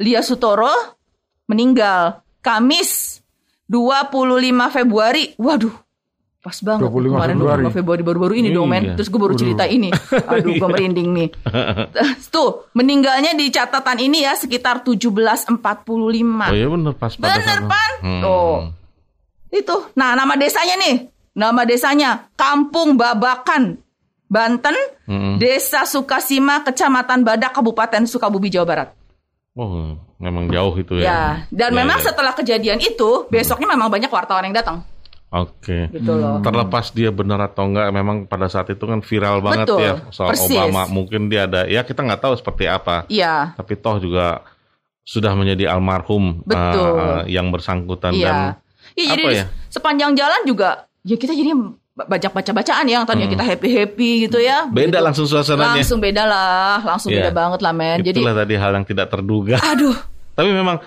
Lia 0.00 0.24
Sutoro 0.24 0.72
meninggal 1.44 2.24
Kamis 2.40 3.20
25 3.68 4.72
Februari. 4.72 5.36
Waduh. 5.36 5.89
Pas 6.40 6.56
banget 6.56 6.88
25 6.88 7.12
kemarin 7.12 7.36
Februari. 7.36 7.62
25 7.68 7.76
Februari 7.76 8.02
baru-baru 8.02 8.34
ini 8.40 8.48
dong 8.48 8.64
men. 8.64 8.82
Iya. 8.82 8.94
Terus 8.96 9.08
gue 9.12 9.20
baru 9.20 9.34
cerita 9.36 9.64
ini. 9.68 9.92
Aduh, 10.32 10.56
gue 10.56 10.68
merinding 10.72 11.08
nih. 11.12 11.28
Tuh, 12.34 12.64
meninggalnya 12.72 13.36
di 13.36 13.52
catatan 13.52 14.00
ini 14.00 14.24
ya 14.24 14.32
sekitar 14.32 14.80
1745. 14.80 15.60
Oh 15.84 16.56
iya 16.56 16.68
bener 16.68 16.92
pas 16.96 17.12
pada 17.12 17.36
Bener, 17.36 17.58
Pan. 17.68 17.92
Hmm. 18.00 18.22
Tuh. 18.24 18.56
Itu. 19.52 19.76
Nah, 19.92 20.16
nama 20.16 20.32
desanya 20.34 20.80
nih. 20.80 21.12
Nama 21.30 21.62
desanya 21.62 22.10
Kampung 22.34 22.96
Babakan, 22.96 23.76
Banten, 24.26 24.76
Hmm. 25.04 25.42
Desa 25.42 25.82
Sukasima, 25.82 26.62
Kecamatan 26.62 27.26
Badak, 27.26 27.50
Kabupaten 27.50 28.06
Sukabumi, 28.06 28.46
Jawa 28.46 28.62
Barat. 28.64 28.88
Oh, 29.58 29.98
memang 30.16 30.46
jauh 30.46 30.70
itu 30.78 30.96
ya. 30.96 31.04
Ya, 31.04 31.20
dan 31.50 31.74
Ya, 31.74 31.78
memang 31.82 31.98
ya. 31.98 32.06
setelah 32.06 32.30
kejadian 32.30 32.78
itu, 32.78 33.26
besoknya 33.26 33.66
memang 33.66 33.90
banyak 33.90 34.06
wartawan 34.06 34.46
yang 34.46 34.54
datang, 34.54 34.86
Oke. 35.30 35.86
gitu 35.94 36.12
loh. 36.18 36.42
Terlepas 36.42 36.90
dia 36.90 37.14
benar 37.14 37.38
atau 37.46 37.70
enggak, 37.70 37.86
memang 37.94 38.26
pada 38.26 38.50
saat 38.50 38.66
itu 38.66 38.82
kan 38.82 38.98
viral 38.98 39.38
banget 39.38 39.70
Betul, 39.70 39.80
ya 39.86 39.94
soal 40.10 40.34
persis. 40.34 40.58
Obama. 40.58 40.90
Mungkin 40.90 41.30
dia 41.30 41.46
ada, 41.46 41.70
ya 41.70 41.86
kita 41.86 42.02
nggak 42.02 42.18
tahu 42.18 42.34
seperti 42.34 42.66
apa. 42.66 43.06
Iya, 43.06 43.54
Tapi 43.54 43.78
toh 43.78 44.02
juga 44.02 44.42
sudah 45.06 45.32
menjadi 45.38 45.70
almarhum 45.70 46.42
Betul. 46.42 46.82
uh, 46.98 47.22
yang 47.30 47.50
bersangkutan 47.54 48.10
dan 48.14 48.18
iya. 48.18 48.34
Ya, 48.98 49.04
jadi 49.14 49.22
apa 49.22 49.30
ya? 49.30 49.44
sepanjang 49.70 50.12
jalan 50.18 50.42
juga, 50.44 50.90
ya 51.06 51.14
kita 51.14 51.30
jadi 51.30 51.54
banyak 51.94 52.32
baca-bacaan 52.32 52.84
ya, 52.90 52.98
yang 52.98 53.06
tadinya 53.06 53.30
kita 53.30 53.44
happy-happy 53.46 54.10
gitu 54.26 54.38
ya. 54.42 54.66
Hmm. 54.66 54.74
beda 54.74 54.98
Begitu. 54.98 55.06
langsung 55.06 55.26
suasananya. 55.30 55.78
Langsung 55.78 56.00
beda 56.02 56.22
lah, 56.26 56.82
langsung 56.82 57.10
Iya. 57.14 57.22
beda 57.22 57.30
banget 57.30 57.60
lah 57.62 57.72
men. 57.76 57.98
Jadi, 58.02 58.18
Itulah 58.18 58.34
tadi 58.34 58.54
hal 58.58 58.70
yang 58.74 58.86
tidak 58.88 59.06
terduga. 59.06 59.56
aduh, 59.62 59.94
Tapi 60.34 60.50
memang 60.50 60.80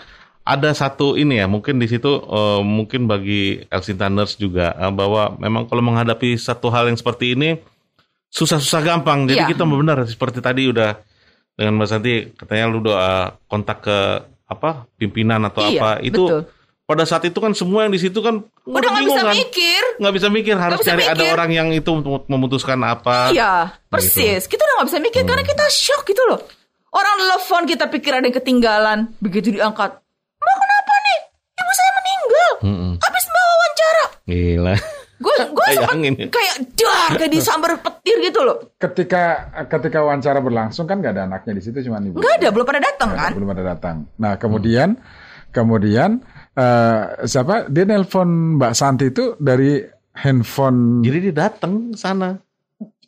ada 0.44 0.70
satu 0.72 1.16
ini 1.16 1.40
ya, 1.40 1.48
mungkin 1.48 1.80
di 1.80 1.88
situ 1.88 2.08
uh, 2.20 2.60
mungkin 2.60 3.08
bagi 3.08 3.64
Elsin 3.68 3.96
Thunders 3.96 4.36
juga 4.36 4.76
uh, 4.76 4.92
bahwa 4.92 5.40
memang 5.40 5.66
kalau 5.66 5.80
menghadapi 5.80 6.36
satu 6.36 6.68
hal 6.68 6.88
yang 6.88 7.00
seperti 7.00 7.34
ini 7.34 7.60
susah-susah 8.28 8.82
gampang. 8.82 9.24
Jadi 9.26 9.40
Iya. 9.40 9.50
kita 9.50 9.64
benar 9.64 10.04
seperti 10.04 10.40
tadi 10.40 10.68
udah 10.68 11.00
dengan 11.54 11.78
Mas 11.78 11.90
Santi 11.90 12.34
katanya 12.34 12.66
lu 12.68 12.82
doa 12.82 13.38
kontak 13.46 13.86
ke 13.86 13.98
apa 14.44 14.90
pimpinan 14.96 15.46
atau 15.46 15.64
Iya, 15.64 15.80
apa 15.80 15.90
itu 16.02 16.24
betul. 16.26 16.42
pada 16.84 17.04
saat 17.06 17.24
itu 17.24 17.38
kan 17.38 17.54
semua 17.54 17.86
yang 17.86 17.94
di 17.94 18.02
situ 18.02 18.20
kan 18.20 18.42
udah 18.66 18.90
nggak 18.90 19.06
bisa 19.06 19.22
kan. 19.22 19.36
mikir. 19.38 19.84
nggak 19.96 20.14
bisa 20.14 20.28
mikir 20.28 20.56
harus 20.58 20.80
bisa 20.82 20.90
cari 20.92 21.04
ada 21.06 21.16
mikir. 21.16 21.32
orang 21.32 21.50
yang 21.54 21.68
itu 21.70 21.90
memutuskan 22.28 22.82
apa 22.82 23.30
Iya, 23.30 23.80
persis. 23.88 24.44
Kita 24.46 24.60
udah 24.60 24.76
gak 24.82 24.88
bisa 24.90 25.00
mikir 25.00 25.22
karena 25.24 25.44
kita 25.44 25.64
shock 25.70 26.04
gitu 26.04 26.20
loh. 26.26 26.42
Orang 26.90 27.16
telepon 27.16 27.64
kita 27.66 27.86
pikir 27.88 28.12
ada 28.12 28.22
yang 28.22 28.34
ketinggalan, 28.34 29.00
begitu 29.18 29.50
diangkat. 29.50 29.98
Mbak 30.36 30.56
kenapa 30.56 30.94
nih? 31.00 31.20
Ibu 31.56 31.72
saya 31.72 31.92
meninggal. 31.96 32.52
Mm-mm. 32.64 32.94
Habis 32.98 33.24
mbak 33.28 33.44
wawancara. 33.46 34.06
gila 34.24 34.76
Gue 35.24 35.36
gue 35.40 35.66
ya. 35.76 35.88
kayak 36.28 36.56
dar 36.76 37.12
kayak 37.16 37.32
disambar 37.32 37.80
petir 37.80 38.18
gitu 38.20 38.44
loh. 38.44 38.76
Ketika 38.76 39.52
ketika 39.72 40.04
wawancara 40.04 40.40
berlangsung 40.44 40.84
kan 40.84 41.00
nggak 41.00 41.16
ada 41.16 41.24
anaknya 41.32 41.60
di 41.60 41.64
situ 41.64 41.80
cuma 41.88 42.04
ibu. 42.04 42.20
Nggak 42.20 42.34
ada, 42.44 42.48
belum 42.52 42.66
pada 42.68 42.82
datang 42.84 43.10
kan? 43.16 43.32
ada, 43.32 43.36
belum 43.40 43.50
ada 43.56 43.64
datang. 43.76 43.96
Nah 44.20 44.34
kemudian 44.36 45.00
kemudian 45.56 46.20
eh, 46.58 47.04
siapa 47.24 47.72
dia 47.72 47.84
nelpon 47.88 48.60
Mbak 48.60 48.74
Santi 48.76 49.16
itu 49.16 49.38
dari 49.40 49.80
handphone. 50.14 51.02
jadi 51.02 51.30
dia 51.30 51.36
datang 51.50 51.96
sana 51.96 52.38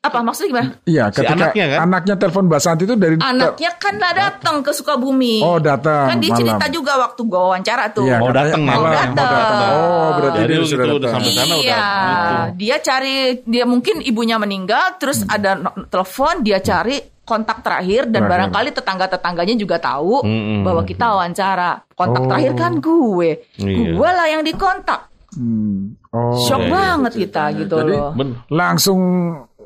Apa 0.05 0.21
maksudnya 0.21 0.49
gimana? 0.51 0.69
Iya, 0.83 1.03
Si 1.07 1.17
ketika 1.17 1.33
anaknya 1.49 1.65
kan? 1.67 1.79
anaknya 1.83 2.15
telepon 2.15 2.43
Mbak 2.45 2.61
Santi 2.61 2.83
itu 2.83 2.93
dari 2.93 3.15
Anaknya 3.17 3.71
kan 3.75 3.93
lah 3.95 4.13
datang 4.13 4.55
ke 4.59 4.69
Sukabumi. 4.69 5.41
Oh 5.41 5.57
datang. 5.57 6.05
Kan 6.07 6.17
dia 6.19 6.29
malam. 6.29 6.39
cerita 6.39 6.65
juga 6.69 6.93
waktu 6.99 7.21
gue 7.21 7.39
wawancara 7.39 7.83
tuh. 7.89 8.05
Iya, 8.05 8.17
Oh, 8.17 8.29
katanya 8.29 8.45
datang 8.45 8.63
malam. 8.63 8.85
Oh, 8.85 8.93
datang. 8.93 9.29
Oh, 9.73 10.07
berarti 10.15 10.37
Jadi 10.37 10.51
dia 10.51 10.61
sudah 10.63 10.85
udah 10.85 10.93
datang. 10.95 11.11
sampai 11.15 11.31
sana 11.31 11.45
udah 11.47 11.59
Iya, 11.59 11.85
gitu. 12.05 12.33
dia 12.55 12.75
cari 12.79 13.15
dia 13.43 13.65
mungkin 13.65 13.95
ibunya 13.99 14.37
meninggal, 14.37 14.85
terus 14.95 15.17
Hmm. 15.19 15.33
ada 15.33 15.51
no- 15.55 15.75
telepon, 15.85 16.35
dia 16.39 16.59
cari 16.59 16.95
kontak 17.21 17.57
terakhir 17.59 18.05
dan 18.05 18.21
Terakhir. 18.21 18.29
barangkali 18.29 18.69
tetangga-tetangganya 18.71 19.55
juga 19.55 19.77
tahu 19.79 20.21
Mm-mm. 20.21 20.61
bahwa 20.61 20.81
kita 20.83 21.05
wawancara. 21.09 21.81
Kontak 21.91 22.21
Oh. 22.21 22.29
terakhir 22.29 22.53
kan 22.53 22.77
gue, 22.77 23.29
Iya. 23.57 23.91
gue 23.91 24.09
lah 24.11 24.27
yang 24.29 24.43
dikontak. 24.43 25.09
Hmm. 25.35 25.99
Oh. 26.09 26.39
Shock 26.47 26.63
iya. 26.63 26.71
banget 26.71 27.13
kita 27.15 27.43
gitu 27.53 27.75
Jadi, 27.83 27.91
loh. 27.91 28.11
Ben- 28.15 28.39
Langsung 28.47 28.99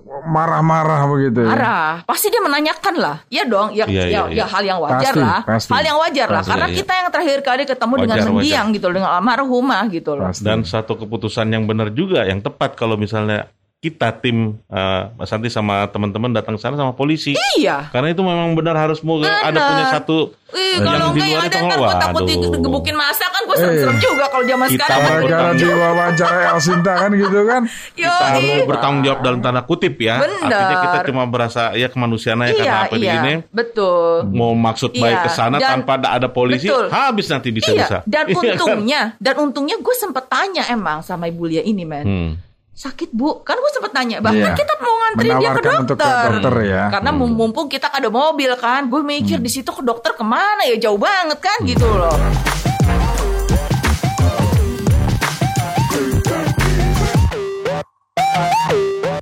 marah-marah 0.10 1.06
begitu. 1.06 1.46
ya? 1.46 1.54
Marah, 1.54 1.92
pasti 2.04 2.34
dia 2.34 2.42
menanyakan 2.42 2.96
lah. 2.98 3.18
Iya 3.30 3.44
dong, 3.46 3.78
ya, 3.78 3.86
Iya, 3.86 4.02
ya, 4.02 4.06
iya, 4.10 4.22
ya 4.26 4.34
iya. 4.42 4.46
hal 4.50 4.64
yang 4.66 4.80
wajar 4.82 5.14
Pasti, 5.14 5.22
lah. 5.22 5.40
pasti. 5.46 5.70
Hal 5.70 5.84
yang 5.86 5.98
wajar 6.02 6.28
lah, 6.28 6.42
Pasti, 6.42 6.50
karena 6.50 6.68
iya. 6.68 6.76
kita 6.82 6.94
yang 6.98 7.08
terakhir 7.14 7.40
kali 7.46 7.64
ketemu 7.70 7.94
dengan 8.02 8.18
Wajar, 8.18 8.30
mendiang 8.34 8.68
gitu 8.74 8.86
loh, 8.90 8.96
dengan 8.98 9.12
almarhumah 9.14 9.84
gitu 9.94 10.12
loh. 10.18 10.26
Pasti. 10.34 10.44
dan 10.44 10.60
satu 10.66 10.94
keputusan 10.98 11.48
yang 11.54 11.64
benar 11.70 11.94
juga 11.94 12.26
yang 12.26 12.42
tepat 12.42 12.74
kalau 12.74 12.98
misalnya 12.98 13.54
kita 13.80 14.12
tim 14.14 14.60
eh, 14.68 15.02
Mas 15.10 15.26
Santi 15.26 15.48
sama 15.48 15.88
teman-teman 15.88 16.28
datang 16.30 16.60
sana 16.60 16.76
sama 16.76 16.92
polisi 16.92 17.32
Iya. 17.56 17.88
karena 17.88 18.12
itu 18.12 18.20
memang 18.20 18.52
benar 18.52 18.76
harus 18.76 19.00
mau 19.00 19.16
ada 19.18 19.56
punya 19.56 19.86
satu 19.90 20.36
Ih, 20.50 20.76
yang 20.76 20.84
kalau 20.84 21.08
di 21.10 21.22
luar 21.22 21.48
yang 21.48 21.48
itu 21.48 21.78
gue 21.80 21.96
takut 21.96 22.22
digebukin 22.26 22.92
masa 22.94 23.24
kan 23.30 23.42
gue 23.42 23.56
serem-serem 23.56 23.96
Eh. 23.96 24.02
juga 24.02 24.24
kalau 24.28 24.44
zaman 24.44 24.68
Kita 24.68 24.84
sekarang. 24.84 25.00
mah 25.00 25.08
Gara-gara 25.08 25.24
bertanggung- 25.24 25.60
diwawancara 25.62 26.40
El 26.44 26.60
Sinta 26.60 26.94
kan 26.98 27.10
gitu 27.14 27.40
kan. 27.46 27.62
Yo, 27.96 28.10
kita 28.10 28.26
harus 28.28 28.68
bertanggung 28.68 29.02
jawab 29.02 29.20
dalam 29.22 29.40
tanda 29.40 29.62
kutip 29.64 29.96
ya 29.98 30.16
Benar. 30.18 30.44
artinya 30.44 30.76
kita 30.82 30.98
cuma 31.06 31.24
berasa 31.26 31.62
ya 31.72 31.88
kemanusiaan 31.88 32.40
aja 32.42 32.52
iya, 32.52 32.60
karena 32.60 32.80
apa 32.84 32.92
iya, 32.92 33.00
begini 33.16 33.34
betul. 33.50 34.12
mau 34.28 34.52
maksud 34.54 34.92
baik 34.92 35.08
Iya, 35.14 35.24
ke 35.24 35.30
sana 35.30 35.56
dan- 35.56 35.72
tanpa 35.78 35.92
ada, 35.96 36.08
ada 36.14 36.28
polisi 36.28 36.68
betul. 36.68 36.92
habis 36.92 37.26
nanti 37.26 37.48
bisa-bisa 37.50 38.04
Iya, 38.04 38.10
dan 38.10 38.24
Iya 38.28 38.36
kan? 38.36 38.44
untungnya, 38.44 39.02
dan 39.18 39.36
untungnya 39.40 39.76
gue 39.78 39.96
sempet 39.96 40.28
tanya 40.28 40.68
emang 40.68 41.00
sama 41.00 41.26
ibu 41.26 41.46
Lia 41.46 41.62
ini, 41.62 41.86
men. 41.86 42.04
Hmm. 42.04 42.32
Sakit 42.80 43.12
bu, 43.12 43.44
kan 43.44 43.60
gue 43.60 43.72
sempet 43.76 43.92
tanya. 43.92 44.24
Bahkan 44.24 44.40
Iya. 44.40 44.56
kita 44.56 44.74
mau 44.80 44.96
ngantri 45.04 45.28
dia 45.36 45.50
ke 45.52 45.60
dokter. 45.60 45.82
untuk 45.84 45.98
ke 46.00 46.30
dokter 46.32 46.56
ya. 46.64 46.84
Karena 46.88 47.12
mum- 47.12 47.36
mumpung 47.36 47.68
kita 47.68 47.92
ada 47.92 48.08
mobil 48.08 48.56
kan, 48.56 48.88
gue 48.88 49.02
mikir 49.04 49.36
Hmm. 49.36 49.44
di 49.44 49.52
situ 49.52 49.68
ke 49.68 49.84
dokter 49.84 50.16
ke 50.16 50.24
mana 50.24 50.64
ya 50.64 50.80
jauh 50.80 50.96
banget 50.96 51.44
kan 51.44 51.60
gitu 51.68 51.84
loh. 51.84 52.16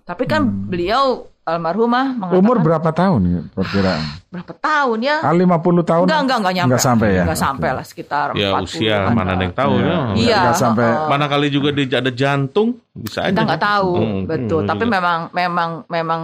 Tapi 0.08 0.24
kan 0.24 0.41
beliau 0.46 1.28
almarhumah 1.48 2.06
mengatakan 2.14 2.38
Umur 2.38 2.58
berapa 2.60 2.90
tahun 2.92 3.22
ya 3.24 3.42
perkiraan? 3.50 4.04
berapa 4.28 4.54
tahun 4.54 4.98
ya? 5.00 5.16
Ah, 5.22 5.32
50 5.32 5.48
tahun? 5.82 6.06
Enggak, 6.06 6.20
enggak, 6.20 6.38
enggak 6.38 6.54
nyampe. 6.54 6.68
Enggak 6.68 6.84
sampai 6.84 7.08
ya? 7.10 7.24
Enggak 7.24 7.40
sampai 7.40 7.70
lah 7.72 7.86
sekitar 7.86 8.26
ya 8.34 8.50
40 8.52 8.68
usia 8.68 8.96
-an 9.00 9.12
mana 9.14 9.30
ada 9.32 9.42
yang 9.42 9.56
tahu 9.56 9.74
Iya. 9.74 9.88
ya 9.88 9.98
Iya, 10.14 10.38
Enggak 10.38 10.58
sampai 10.60 10.86
heeh. 10.86 11.08
mana 11.08 11.26
kali 11.26 11.48
juga 11.48 11.70
dia 11.72 11.98
ada 11.98 12.12
jantung 12.12 12.70
bisa 12.92 13.20
aja 13.22 13.32
kita 13.32 13.42
nggak 13.42 13.64
tahu 13.64 13.92
Hmm, 13.96 14.22
betul 14.26 14.60
hmm, 14.60 14.70
tapi 14.70 14.84
juga. 14.84 14.94
memang 14.94 15.20
memang 15.32 15.70
memang 15.88 16.22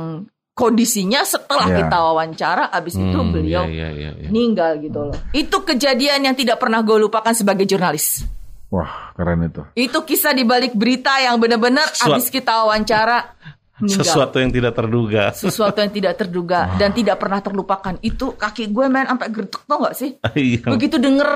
kondisinya 0.52 1.24
setelah 1.24 1.66
Iya. 1.66 1.78
kita 1.80 1.98
wawancara 1.98 2.64
abis 2.70 2.94
itu 2.94 3.16
Hmm, 3.16 3.32
beliau 3.32 3.64
iya, 3.66 3.90
iya, 3.90 4.12
iya. 4.14 4.28
meninggal 4.28 4.78
gitu 4.78 5.00
loh 5.04 5.18
itu 5.32 5.58
kejadian 5.58 6.20
yang 6.22 6.36
tidak 6.36 6.58
pernah 6.58 6.80
gue 6.80 7.00
lupakan 7.00 7.32
sebagai 7.32 7.64
jurnalis 7.64 8.28
Wah, 8.68 9.14
keren 9.14 9.38
itu. 9.44 9.62
itu 9.76 9.98
kisah 10.04 10.30
di 10.30 10.42
balik 10.44 10.74
berita 10.74 11.14
yang 11.18 11.38
benar-benar 11.38 11.86
abis 12.04 12.28
kita 12.28 12.54
wawancara 12.60 13.34
meninggal 13.76 14.06
sesuatu 14.06 14.38
yang 14.38 14.52
tidak 14.52 14.74
terduga 14.74 15.24
sesuatu 15.32 15.78
yang 15.78 15.90
tidak 15.90 16.14
terduga 16.16 16.60
dan 16.76 16.90
tidak 16.90 17.18
pernah 17.18 17.40
terlupakan 17.40 17.96
itu 18.00 18.34
kaki 18.34 18.70
gue 18.70 18.86
main 18.86 19.06
sampai 19.06 19.28
gertuk 19.30 19.62
tau 19.64 19.82
gak 19.82 19.96
sih 19.96 20.14
Iya. 20.32 20.70
begitu 20.70 20.96
denger 20.96 21.30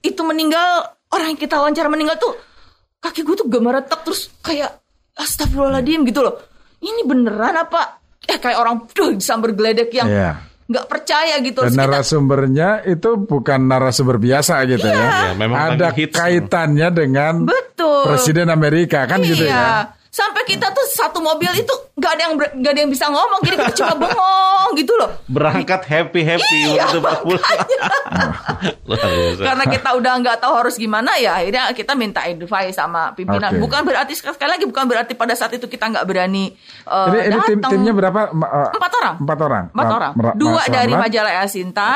itu 0.00 0.20
meninggal 0.20 0.68
orang 1.08 1.26
yang 1.28 1.38
kita 1.38 1.54
wawancara 1.56 1.86
meninggal 1.86 2.16
tuh 2.16 2.34
kaki 2.98 3.20
gue 3.20 3.36
tuh 3.36 3.46
gemeretak 3.46 4.02
terus 4.02 4.26
kayak 4.38 4.74
astagfirullahaladzim 5.14 6.02
gitu 6.04 6.20
loh 6.20 6.34
ini 6.80 7.02
beneran 7.02 7.54
apa 7.56 8.02
eh 8.20 8.36
kayak 8.36 8.58
orang 8.58 8.76
duh 8.88 9.12
disambar 9.12 9.52
geledek 9.52 9.92
yang 9.92 10.08
Iya. 10.08 10.30
nggak 10.64 10.86
percaya 10.86 11.34
gitu 11.38 11.60
Dan 11.60 11.68
Terus 11.68 11.76
kita- 11.76 11.84
narasumbernya 11.86 12.68
itu 12.84 13.10
bukan 13.20 13.60
narasumber 13.62 14.16
biasa 14.16 14.64
gitu 14.64 14.82
ya. 14.82 14.96
Iya, 14.96 15.32
memang 15.36 15.76
Ada 15.76 15.92
hits. 15.92 16.16
kaitannya 16.16 16.88
dengan 16.88 17.44
betul 17.44 18.08
Presiden 18.08 18.48
Amerika 18.48 19.04
kan 19.04 19.20
iya. 19.20 19.28
gitu 19.28 19.44
ya. 19.44 19.92
Sampai 20.14 20.46
kita 20.46 20.70
tuh 20.70 20.86
satu 20.86 21.18
mobil 21.18 21.50
itu 21.58 21.74
nggak 21.98 22.12
ada 22.14 22.22
yang 22.22 22.34
nggak 22.38 22.70
ada 22.70 22.80
yang 22.86 22.92
bisa 22.92 23.10
ngomong 23.10 23.42
jadi 23.42 23.56
kita 23.58 23.74
cuma 23.82 23.94
bengong 23.98 24.68
gitu 24.78 24.94
loh 24.94 25.10
berangkat 25.26 25.82
happy 25.82 26.22
happy 26.22 26.60
Iya, 26.70 26.86
pas 27.02 27.18
pulang 27.26 27.42
karena 29.34 29.64
kita 29.66 29.90
udah 29.98 30.12
nggak 30.22 30.36
tahu 30.38 30.52
harus 30.54 30.78
gimana 30.78 31.18
ya 31.18 31.42
akhirnya 31.42 31.74
kita 31.74 31.92
minta 31.94 32.22
advice 32.22 32.76
sama 32.76 33.10
pimpinan 33.12 33.58
Oke. 33.58 33.60
bukan 33.62 33.80
berarti 33.82 34.12
sekali 34.14 34.50
lagi 34.50 34.64
bukan 34.64 34.84
berarti 34.86 35.12
pada 35.18 35.34
saat 35.34 35.56
itu 35.56 35.66
kita 35.66 35.90
nggak 35.90 36.06
berani 36.06 36.54
uh, 36.86 37.10
Ini, 37.10 37.18
ini 37.26 37.38
tim 37.44 37.58
datang. 37.58 37.70
timnya 37.74 37.92
berapa? 37.92 38.20
Eh, 38.30 38.70
Empat 38.74 38.92
orang. 38.94 39.14
Empat 39.18 39.38
orang. 39.40 39.64
Empat 39.74 39.90
orang. 39.90 40.12
Dua 40.34 40.62
Mas 40.62 40.68
dari 40.70 40.92
Ramlan, 40.92 41.04
majalah 41.08 41.32
El 41.42 41.48
Sinta, 41.50 41.90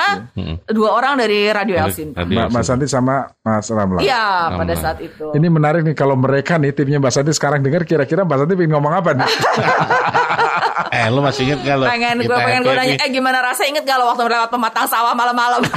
dua 0.68 0.88
orang 0.94 1.14
dari 1.18 1.38
Radio 1.50 1.74
El 1.78 1.90
Sinta. 1.92 2.22
Mas 2.26 2.66
Santi 2.66 2.86
sama 2.90 3.30
Mas 3.42 3.68
Ramlan. 3.70 4.00
Iya, 4.02 4.54
pada 4.54 4.74
saat 4.74 4.98
itu. 5.02 5.32
Ini 5.32 5.46
menarik 5.48 5.82
nih 5.84 5.94
kalau 5.94 6.18
mereka 6.18 6.58
nih 6.58 6.74
timnya 6.74 6.98
Mbak 6.98 7.12
Santi 7.12 7.32
sekarang 7.32 7.62
dengar 7.62 7.84
kira-kira 8.08 8.24
kira 8.24 8.26
Mbak 8.26 8.36
Santi 8.38 8.54
pengen 8.54 8.72
ngomong 8.72 8.92
apa 8.94 9.10
nih? 9.14 9.28
Eh, 10.88 11.10
lu 11.10 11.20
masih 11.20 11.44
inget 11.44 11.60
gak 11.60 11.76
lo? 11.76 11.84
pengen 11.84 12.16
gue 12.18 12.32
pengen 12.32 12.62
gue 12.62 12.72
nanya 12.72 12.96
eh 12.96 13.10
gimana 13.10 13.38
rasa 13.40 13.66
inget 13.66 13.82
gak 13.82 13.98
lo 13.98 14.08
waktu 14.08 14.24
lewat 14.24 14.48
pematang 14.48 14.86
sawah 14.86 15.12
malam-malam 15.12 15.60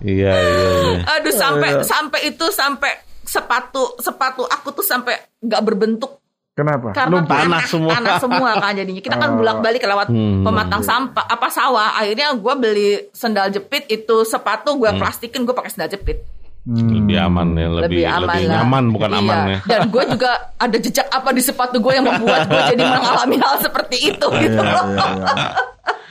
Iya, 0.00 0.32
iya, 0.32 0.32
iya. 0.32 0.98
aduh 1.10 1.34
sampai 1.34 1.70
sampai 1.82 2.20
itu 2.26 2.46
sampai 2.48 2.90
sepatu 3.22 3.96
sepatu 3.98 4.42
aku 4.44 4.72
tuh 4.72 4.82
sampai 4.82 5.12
nggak 5.38 5.62
berbentuk 5.62 6.20
Kenapa? 6.52 6.92
karena 6.92 7.10
Lumpur. 7.16 7.32
Tanah 7.32 7.62
semua. 7.64 7.90
tanah 7.94 8.14
semua 8.18 8.50
kan 8.58 8.72
jadinya 8.74 9.00
kita 9.00 9.16
kan 9.16 9.30
Oh. 9.30 9.36
bolak 9.38 9.58
balik 9.60 9.82
lewat 9.82 10.08
Hmm. 10.08 10.42
pematang 10.42 10.82
sampah 10.82 11.24
apa 11.24 11.48
sawah 11.48 11.96
akhirnya 11.96 12.32
gue 12.32 12.54
beli 12.54 12.88
sendal 13.10 13.48
jepit 13.48 13.88
itu 13.88 14.16
sepatu 14.22 14.76
gue 14.76 14.90
plastikin 14.92 15.42
gue 15.42 15.52
pakai 15.52 15.70
sendal 15.70 15.88
jepit 15.88 16.20
Hmm. 16.60 16.92
Lebih 16.92 17.16
aman 17.18 17.48
ya, 17.52 17.68
lebih, 17.72 17.80
lebih 17.88 18.04
aman 18.04 18.20
lebih 18.26 18.44
lah. 18.44 18.54
nyaman 18.54 18.84
bukan 18.90 19.10
Iya. 19.10 19.18
aman 19.18 19.38
ya. 19.40 19.58
dan 19.64 19.80
gue 19.88 20.04
juga 20.06 20.30
ada 20.54 20.76
jejak 20.76 21.08
apa 21.08 21.30
di 21.30 21.40
sepatu 21.40 21.76
gue 21.76 21.92
yang 21.92 22.04
membuat 22.04 22.46
gue 22.46 22.62
jadi 22.68 22.84
mengalami 22.86 23.36
hal 23.38 23.54
seperti 23.58 23.96
itu 24.06 24.26
gitu 24.38 24.60
Iya, 24.60 24.84
iya, 24.86 25.06
iya. 25.10 25.28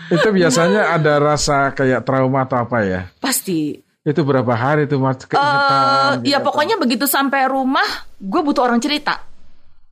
Itu 0.09 0.27
biasanya 0.27 0.81
ada 0.91 1.13
rasa 1.17 1.69
kayak 1.71 2.01
trauma 2.01 2.43
atau 2.43 2.57
apa 2.59 2.81
ya? 2.81 3.01
pasti 3.15 3.77
Itu 4.01 4.23
berapa 4.23 4.49
hari 4.49 4.83
itu 4.83 4.97
mas 4.97 5.21
keingetan? 5.21 6.25
ya 6.25 6.37
gitu. 6.37 6.41
pokoknya 6.41 6.75
begitu 6.75 7.05
sampai 7.05 7.45
rumah 7.45 7.85
gue 8.15 8.41
butuh 8.41 8.65
orang 8.65 8.79
cerita 8.79 9.21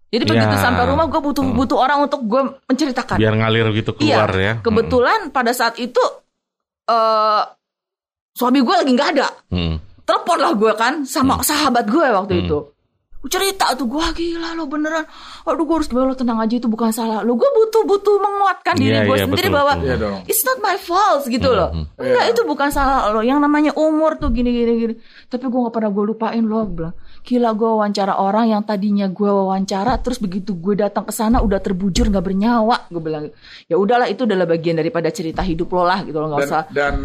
jadi 0.07 0.25
begitu 0.25 0.55
Ya. 0.55 0.63
sampai 0.63 0.83
rumah 0.85 1.05
gue 1.05 1.21
butuh 1.21 1.43
butuh 1.45 1.77
orang 1.77 2.01
untuk 2.01 2.23
gue 2.23 2.39
menceritakan 2.65 3.15
Biar 3.15 3.33
ngalir 3.35 3.69
gitu 3.71 3.93
keluar 3.93 4.31
iya, 4.31 4.41
ya. 4.41 4.53
Kebetulan 4.59 5.29
pada 5.29 5.51
saat 5.51 5.77
itu 5.77 6.01
eh 6.83 7.43
suami 8.33 8.59
gue 8.59 8.75
lagi 8.75 8.89
nggak 8.89 9.09
ada. 9.13 9.27
Hmm. 9.49 9.77
Telepon 10.07 10.37
lah 10.37 10.53
gue 10.53 10.71
kan 10.73 10.93
Hmm. 10.97 11.05
sama 11.05 11.33
sahabat 11.41 11.85
gue 11.85 12.07
waktu 12.07 12.33
itu. 12.41 12.59
Cerita 13.27 13.75
tuh 13.75 13.85
gue 13.85 14.05
gila 14.15 14.55
lo 14.55 14.63
beneran. 14.65 15.03
Aduh 15.43 15.67
gue 15.67 15.75
harus 15.75 15.85
gimana 15.85 16.07
lo 16.07 16.15
tenang 16.15 16.39
aja 16.39 16.55
itu 16.55 16.65
bukan 16.65 16.89
salah 16.89 17.19
lo. 17.19 17.35
Gue 17.35 17.49
butuh 17.49 17.83
butuh 17.83 18.15
menguatkan 18.17 18.73
diri 18.73 18.93
Iya, 18.93 19.03
gue 19.03 19.15
iya, 19.15 19.25
sendiri 19.25 19.47
betul, 19.47 19.57
bahwa 19.57 19.73
betul. 19.73 19.83
Iya 19.83 19.95
dong. 19.99 20.19
it's 20.25 20.43
not 20.43 20.57
my 20.57 20.77
fault 20.77 21.27
gitu 21.27 21.49
loh. 21.49 21.69
Hmm, 21.69 21.85
Enggak 21.97 22.23
Iya. 22.23 22.31
itu 22.31 22.41
bukan 22.41 22.69
salah 22.69 23.11
lo. 23.11 23.19
Yang 23.19 23.39
namanya 23.41 23.71
umur 23.75 24.15
tuh 24.15 24.31
gini 24.31 24.47
gini 24.49 24.73
gini. 24.77 24.93
Tapi 25.27 25.43
gue 25.43 25.59
nggak 25.59 25.75
pernah 25.75 25.91
gue 25.91 26.03
lupain 26.07 26.39
lo. 26.39 26.63
Gue 26.63 26.75
bilang 26.77 26.95
gila 27.27 27.51
gue 27.51 27.67
wawancara 27.67 28.15
orang 28.15 28.55
yang 28.55 28.63
tadinya 28.63 29.03
gue 29.05 29.27
wawancara 29.27 29.99
terus 29.99 30.15
begitu 30.15 30.55
gue 30.55 30.79
datang 30.79 31.03
ke 31.03 31.11
sana 31.11 31.43
udah 31.43 31.59
terbujur 31.59 32.07
nggak 32.07 32.23
bernyawa. 32.23 32.87
Gue 32.87 33.03
bilang 33.03 33.27
ya 33.67 33.75
udahlah 33.75 34.07
itu 34.07 34.23
adalah 34.23 34.47
bagian 34.47 34.79
daripada 34.79 35.11
cerita 35.11 35.43
hidup 35.43 35.67
lo 35.75 35.83
lah 35.83 36.07
gitu 36.07 36.15
loh 36.15 36.31
nggak 36.31 36.47
usah. 36.47 36.63
dan 36.71 36.95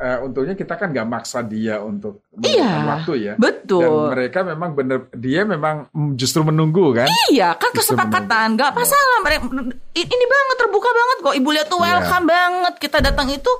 eh, 0.00 0.18
untungnya 0.24 0.56
kita 0.56 0.80
kan 0.80 0.88
nggak 0.88 1.04
maksa 1.04 1.44
dia 1.44 1.84
untuk 1.84 2.24
Iya, 2.36 2.88
waktu 2.88 3.12
ya. 3.20 3.32
betul. 3.36 3.84
Dan 3.84 4.12
mereka 4.12 4.38
memang 4.40 4.70
bener, 4.72 4.98
dia 5.12 5.44
memang 5.44 5.88
justru 6.16 6.40
menunggu 6.40 6.92
kan. 6.92 7.08
Iya, 7.28 7.52
kan 7.56 7.72
Justru 7.72 7.96
kesepakatan, 7.96 8.56
nggak 8.56 8.72
masalah. 8.72 9.18
Mereka 9.24 9.44
ini 9.92 10.24
banget 10.26 10.56
terbuka 10.56 10.88
banget 10.88 11.16
kok. 11.20 11.34
Ibu 11.36 11.48
lihat 11.52 11.68
tuh 11.68 11.80
Iya. 11.80 11.84
welcome 12.00 12.26
banget. 12.28 12.74
Kita 12.76 12.98
datang 13.00 13.28
itu 13.28 13.52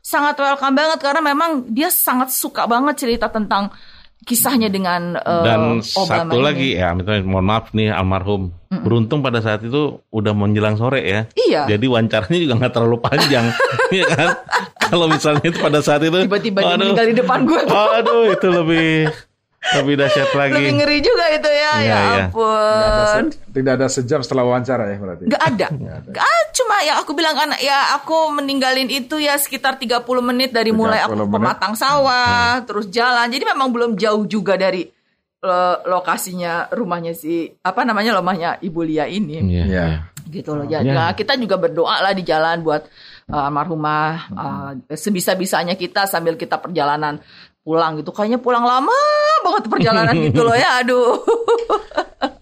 sangat 0.00 0.34
welcome 0.36 0.74
banget 0.74 0.98
karena 0.98 1.22
memang 1.22 1.70
dia 1.70 1.86
sangat 1.86 2.34
suka 2.34 2.66
banget 2.66 2.98
cerita 2.98 3.30
tentang 3.30 3.70
kisahnya 4.22 4.68
dengan 4.68 5.14
eh, 5.14 5.44
Dan 5.44 5.82
Obama 5.82 6.30
satu 6.30 6.36
ini. 6.38 6.44
lagi 6.44 6.68
ya, 6.74 6.94
mohon 7.22 7.46
maaf 7.46 7.70
nih 7.72 7.90
almarhum. 7.90 8.50
Beruntung 8.72 9.20
pada 9.20 9.44
saat 9.44 9.60
itu 9.60 10.00
udah 10.08 10.32
menjelang 10.32 10.80
sore 10.80 11.04
ya. 11.04 11.20
Iya. 11.36 11.68
Jadi 11.68 11.84
wawancaranya 11.84 12.38
juga 12.40 12.54
nggak 12.56 12.72
terlalu 12.72 12.98
panjang, 13.04 13.46
Iya 13.94 14.06
kan? 14.08 14.28
Kalau 14.88 15.06
misalnya 15.08 15.44
itu 15.44 15.58
pada 15.60 15.80
saat 15.84 16.00
itu, 16.00 16.16
Tiba-tiba 16.16 16.64
dia 16.64 16.72
aduh, 16.72 16.80
meninggal 16.80 17.06
di 17.08 17.16
depan 17.16 17.38
gue. 17.44 17.60
aduh 17.68 18.24
itu 18.32 18.48
lebih 18.48 18.88
lebih 19.62 19.94
dahsyat 19.94 20.30
lagi. 20.40 20.54
Lebih 20.54 20.72
ngeri 20.76 20.98
juga 21.00 21.24
itu 21.30 21.46
ya. 21.46 21.72
Iya, 21.72 21.72
ya 21.72 21.78
iya. 21.78 21.98
Ada 22.02 22.22
ampun. 22.24 23.22
se- 23.30 23.38
tidak 23.52 23.72
ada 23.74 23.86
sejam 23.86 24.20
setelah 24.20 24.44
wawancara 24.44 24.84
ya 24.86 24.96
berarti. 24.96 25.22
Gak 25.26 25.42
ada. 25.46 25.66
Gak 25.86 25.96
ada. 26.02 26.10
Cuma 26.52 26.76
ya 26.80 26.94
aku 26.98 27.12
bilang 27.12 27.32
kan 27.32 27.48
ya 27.56 27.94
aku 27.94 28.16
meninggalin 28.32 28.86
itu 28.86 29.16
ya 29.16 29.34
sekitar 29.34 29.76
30 29.76 30.02
menit 30.20 30.50
dari 30.50 30.68
mulai 30.68 31.00
30 31.00 31.06
aku 31.06 31.14
menit. 31.16 31.32
pematang 31.32 31.74
sawah, 31.74 32.60
terus 32.62 32.86
jalan. 32.88 33.26
Jadi 33.26 33.44
memang 33.46 33.70
belum 33.70 33.94
jauh 33.94 34.26
juga 34.26 34.54
dari 34.54 34.84
eh, 35.38 35.76
lokasinya 35.84 36.68
rumahnya 36.68 37.12
si 37.12 37.32
apa 37.58 37.82
namanya 37.82 38.14
rumahnya 38.14 38.58
Ibu 38.58 38.80
Lia 38.82 39.06
ini. 39.06 39.40
Iya. 39.40 39.64
Iya. 39.64 39.86
Gitu 40.22 40.50
loh. 40.52 40.64
Ya, 40.64 40.78
Iya. 40.80 40.92
nah, 40.92 41.10
kita 41.12 41.34
juga 41.34 41.56
berdoa 41.56 41.98
lah 41.98 42.12
di 42.12 42.22
jalan 42.22 42.60
buat 42.60 42.82
eh, 43.24 43.34
almarhumah 43.38 44.06
eh, 44.30 44.70
sebisa-bisanya 44.92 45.74
kita 45.74 46.04
sambil 46.04 46.34
kita 46.34 46.56
perjalanan 46.56 47.18
pulang 47.62 47.98
gitu. 47.98 48.10
Kayaknya 48.10 48.38
pulang 48.38 48.62
lama 48.62 48.94
banget 49.40 49.64
perjalanan 49.66 50.14
gitu 50.18 50.42
loh 50.42 50.54
ya. 50.54 50.82
Aduh. 50.82 51.18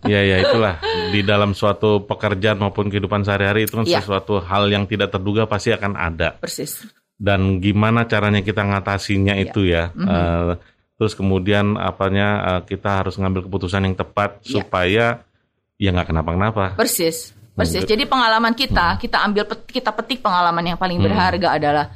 Iya 0.00 0.20
ya 0.26 0.36
itulah 0.42 0.74
di 1.08 1.20
dalam 1.20 1.52
suatu 1.52 2.02
pekerjaan 2.02 2.56
maupun 2.56 2.88
kehidupan 2.88 3.20
sehari-hari 3.20 3.64
itu 3.64 3.76
kan 3.76 3.84
Iya. 3.84 4.00
sesuatu 4.00 4.40
hal 4.40 4.66
yang 4.66 4.84
tidak 4.84 5.12
terduga 5.12 5.44
pasti 5.44 5.70
akan 5.70 5.92
ada 5.94 6.36
Persis. 6.36 6.88
dan 7.14 7.60
gimana 7.60 8.04
caranya 8.04 8.40
kita 8.40 8.64
ngatasinya 8.64 9.36
Iya. 9.36 9.44
itu 9.44 9.60
ya 9.62 9.92
Mhm. 9.92 10.08
Eh, 10.08 10.52
terus 10.96 11.12
kemudian 11.14 11.76
apanya 11.76 12.28
eh, 12.42 12.60
kita 12.66 13.04
harus 13.04 13.16
ngambil 13.16 13.44
keputusan 13.46 13.86
yang 13.86 13.94
tepat 13.94 14.40
Iya. 14.40 14.48
supaya 14.50 15.06
ya 15.76 15.88
nggak 15.92 16.08
kenapa-kenapa 16.10 16.64
Persis, 16.74 17.36
persis. 17.52 17.84
Hmm. 17.84 17.88
Jadi 17.88 18.04
pengalaman 18.04 18.52
kita, 18.52 18.96
kita 18.96 19.20
ambil 19.20 19.44
kita 19.64 19.92
petik 19.94 20.20
pengalaman 20.20 20.64
yang 20.64 20.78
paling 20.80 20.96
Hmm. 20.96 21.06
berharga 21.06 21.48
adalah 21.54 21.86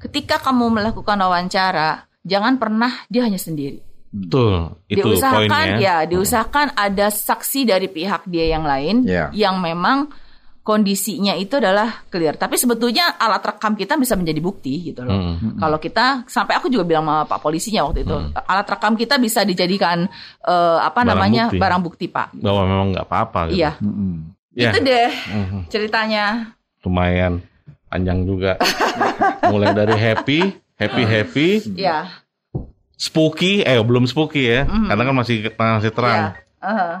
ketika 0.00 0.36
kamu 0.38 0.68
melakukan 0.70 1.16
wawancara, 1.16 2.04
jangan 2.24 2.56
pernah 2.56 2.90
dia 3.06 3.22
hanya 3.22 3.38
sendiri. 3.38 3.78
betul 4.10 4.78
itu 4.86 5.02
diusahakan 5.02 5.42
poinnya 5.44 5.74
ya, 5.76 5.96
diusahakan 6.04 6.66
ada 6.72 7.10
saksi 7.10 7.66
dari 7.66 7.86
pihak 7.86 8.24
dia 8.24 8.46
yang 8.48 8.62
lain 8.62 9.02
Iya. 9.02 9.30
yang 9.30 9.58
memang 9.58 10.06
kondisinya 10.62 11.34
itu 11.34 11.58
adalah 11.58 12.06
clear. 12.08 12.34
Tapi 12.34 12.54
sebetulnya 12.54 13.18
alat 13.18 13.44
rekam 13.44 13.74
kita 13.74 13.94
bisa 13.94 14.14
menjadi 14.14 14.40
bukti 14.40 14.80
gitu 14.82 15.02
loh. 15.02 15.12
Hmm. 15.12 15.58
Kalau 15.58 15.76
kita 15.76 16.24
sampai 16.24 16.56
aku 16.56 16.70
juga 16.70 16.86
bilang 16.86 17.04
sama 17.04 17.26
Pak 17.26 17.36
polisinya 17.38 17.84
waktu 17.84 18.00
itu, 18.00 18.16
alat 18.40 18.64
rekam 18.64 18.94
kita 18.94 19.18
bisa 19.18 19.42
dijadikan 19.42 20.08
eh, 20.40 20.78
apa 20.80 20.94
Barang 20.96 21.08
namanya 21.10 21.42
bukti. 21.46 21.60
barang 21.60 21.82
bukti 21.82 22.06
Pak. 22.06 22.28
bahwa 22.38 22.62
memang 22.64 22.86
nggak 22.92 23.04
apa-apa 23.04 23.40
gitu. 23.50 23.60
Iya, 23.60 23.70
Mm-mm. 23.76 24.12
Ya. 24.54 24.70
itu 24.70 24.78
deh 24.80 25.10
Mhm. 25.10 25.58
ceritanya. 25.68 26.24
lumayan 26.80 27.40
panjang 27.86 28.22
juga 28.22 28.56
mulai 29.44 29.72
dari 29.72 29.96
happy 29.96 30.40
happy 30.74 31.02
happy 31.02 31.48
Ya. 31.74 32.10
spooky 32.94 33.62
eh 33.62 33.78
belum 33.78 34.06
spooky 34.06 34.42
ya 34.44 34.64
Mhm. 34.64 34.86
karena 34.88 35.02
kan 35.02 35.14
masih 35.14 35.36
masih 35.52 35.92
terang 35.92 36.22
Ya. 36.34 36.44
Aha. 36.64 36.92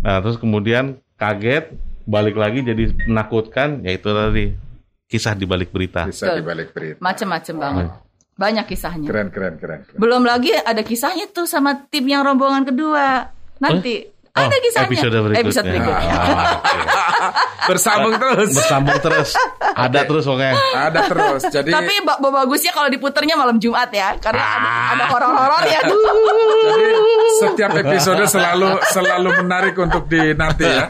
Nah, 0.00 0.16
terus 0.24 0.40
kemudian 0.40 0.96
kaget, 1.14 1.68
balik 2.08 2.32
lagi 2.32 2.64
jadi 2.64 2.96
menakutkan, 3.04 3.84
yaitu 3.84 4.08
tadi 4.08 4.56
kisah 5.04 5.36
di 5.36 5.44
balik 5.44 5.68
berita. 5.68 6.08
Bisa 6.08 6.32
Betul. 6.32 6.36
dibalik 6.40 6.68
berita. 6.72 6.96
Macem-macem 7.00 7.54
banget. 7.60 7.86
Banyak 8.34 8.64
kisahnya. 8.64 9.04
Keren, 9.04 9.28
keren, 9.28 9.60
keren. 9.60 9.80
keren. 9.84 9.98
Belum 10.00 10.24
lagi 10.24 10.56
ada 10.56 10.80
kisahnya 10.80 11.28
tuh 11.28 11.44
sama 11.44 11.84
tim 11.92 12.08
yang 12.08 12.24
rombongan 12.24 12.64
kedua. 12.64 13.28
Nanti 13.60 14.08
Oh, 14.30 14.46
ada 14.46 14.56
kisahnya. 14.56 14.86
episode 14.86 15.10
berikutnya. 15.12 15.42
Episode 15.42 15.66
berikutnya. 15.66 16.12
Ah, 16.12 16.54
oke. 16.54 16.80
Bersambung 17.70 18.14
terus. 18.14 18.50
Bersambung 18.52 18.98
terus, 18.98 19.28
ada 19.60 20.00
terus 20.02 20.24
pokoknya. 20.24 20.54
Ada 20.72 21.00
terus. 21.04 21.40
Jadi 21.50 21.70
Tapi 21.70 21.94
ba- 22.02 22.16
ba- 22.16 22.32
bagusnya 22.36 22.70
kalau 22.70 22.86
diputernya 22.86 23.34
malam 23.34 23.58
Jumat 23.58 23.90
ya, 23.90 24.14
karena 24.16 24.38
ada, 24.40 24.68
Ah. 24.70 24.92
ada 24.94 25.04
horor-horor 25.06 25.62
ya. 25.66 25.80
jadi 25.82 26.88
setiap 27.40 27.70
episode 27.76 28.22
selalu 28.24 28.70
selalu 28.88 29.28
menarik 29.40 29.74
untuk 29.74 30.06
dinanti 30.06 30.64
ya. 30.64 30.86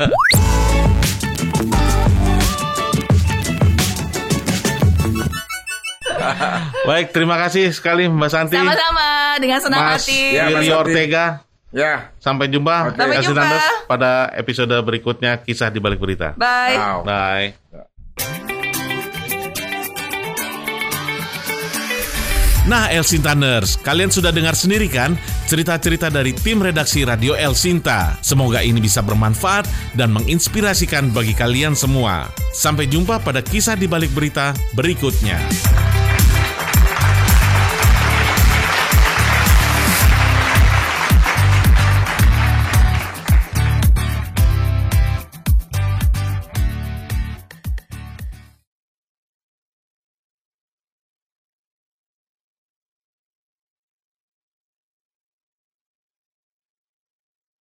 Baik, 6.83 7.13
terima 7.15 7.37
kasih 7.39 7.71
sekali 7.71 8.09
Mbak 8.09 8.31
Santi, 8.31 8.57
Sama-sama 8.57 9.09
dengan 9.39 9.59
senang 9.63 9.81
Mas 9.85 10.05
hati. 10.05 10.21
Ya, 10.37 10.49
Mas. 10.51 10.67
Ortega. 10.69 11.25
Ya. 11.71 12.11
Sampai 12.19 12.51
jumpa, 12.51 12.91
Oke. 12.91 12.99
Sampai 12.99 13.17
Kasih 13.23 13.31
jumpa. 13.31 13.43
Nandes, 13.47 13.67
pada 13.87 14.11
episode 14.35 14.75
berikutnya 14.83 15.39
kisah 15.39 15.71
di 15.71 15.79
balik 15.79 16.03
berita. 16.03 16.35
Bye. 16.35 16.77
Wow. 16.77 16.99
Bye. 17.07 17.49
Nah, 22.71 22.87
Elsintaners, 22.87 23.75
kalian 23.83 24.15
sudah 24.15 24.31
dengar 24.31 24.55
sendiri 24.55 24.87
kan 24.87 25.19
cerita-cerita 25.51 26.07
dari 26.07 26.31
tim 26.31 26.63
redaksi 26.63 27.03
Radio 27.03 27.35
Elsinta. 27.35 28.15
Semoga 28.23 28.63
ini 28.63 28.79
bisa 28.79 29.03
bermanfaat 29.03 29.67
dan 29.99 30.15
menginspirasikan 30.15 31.11
bagi 31.11 31.35
kalian 31.35 31.75
semua. 31.75 32.31
Sampai 32.55 32.87
jumpa 32.87 33.19
pada 33.27 33.43
kisah 33.43 33.75
di 33.75 33.91
balik 33.91 34.15
berita 34.15 34.55
berikutnya. 34.79 35.43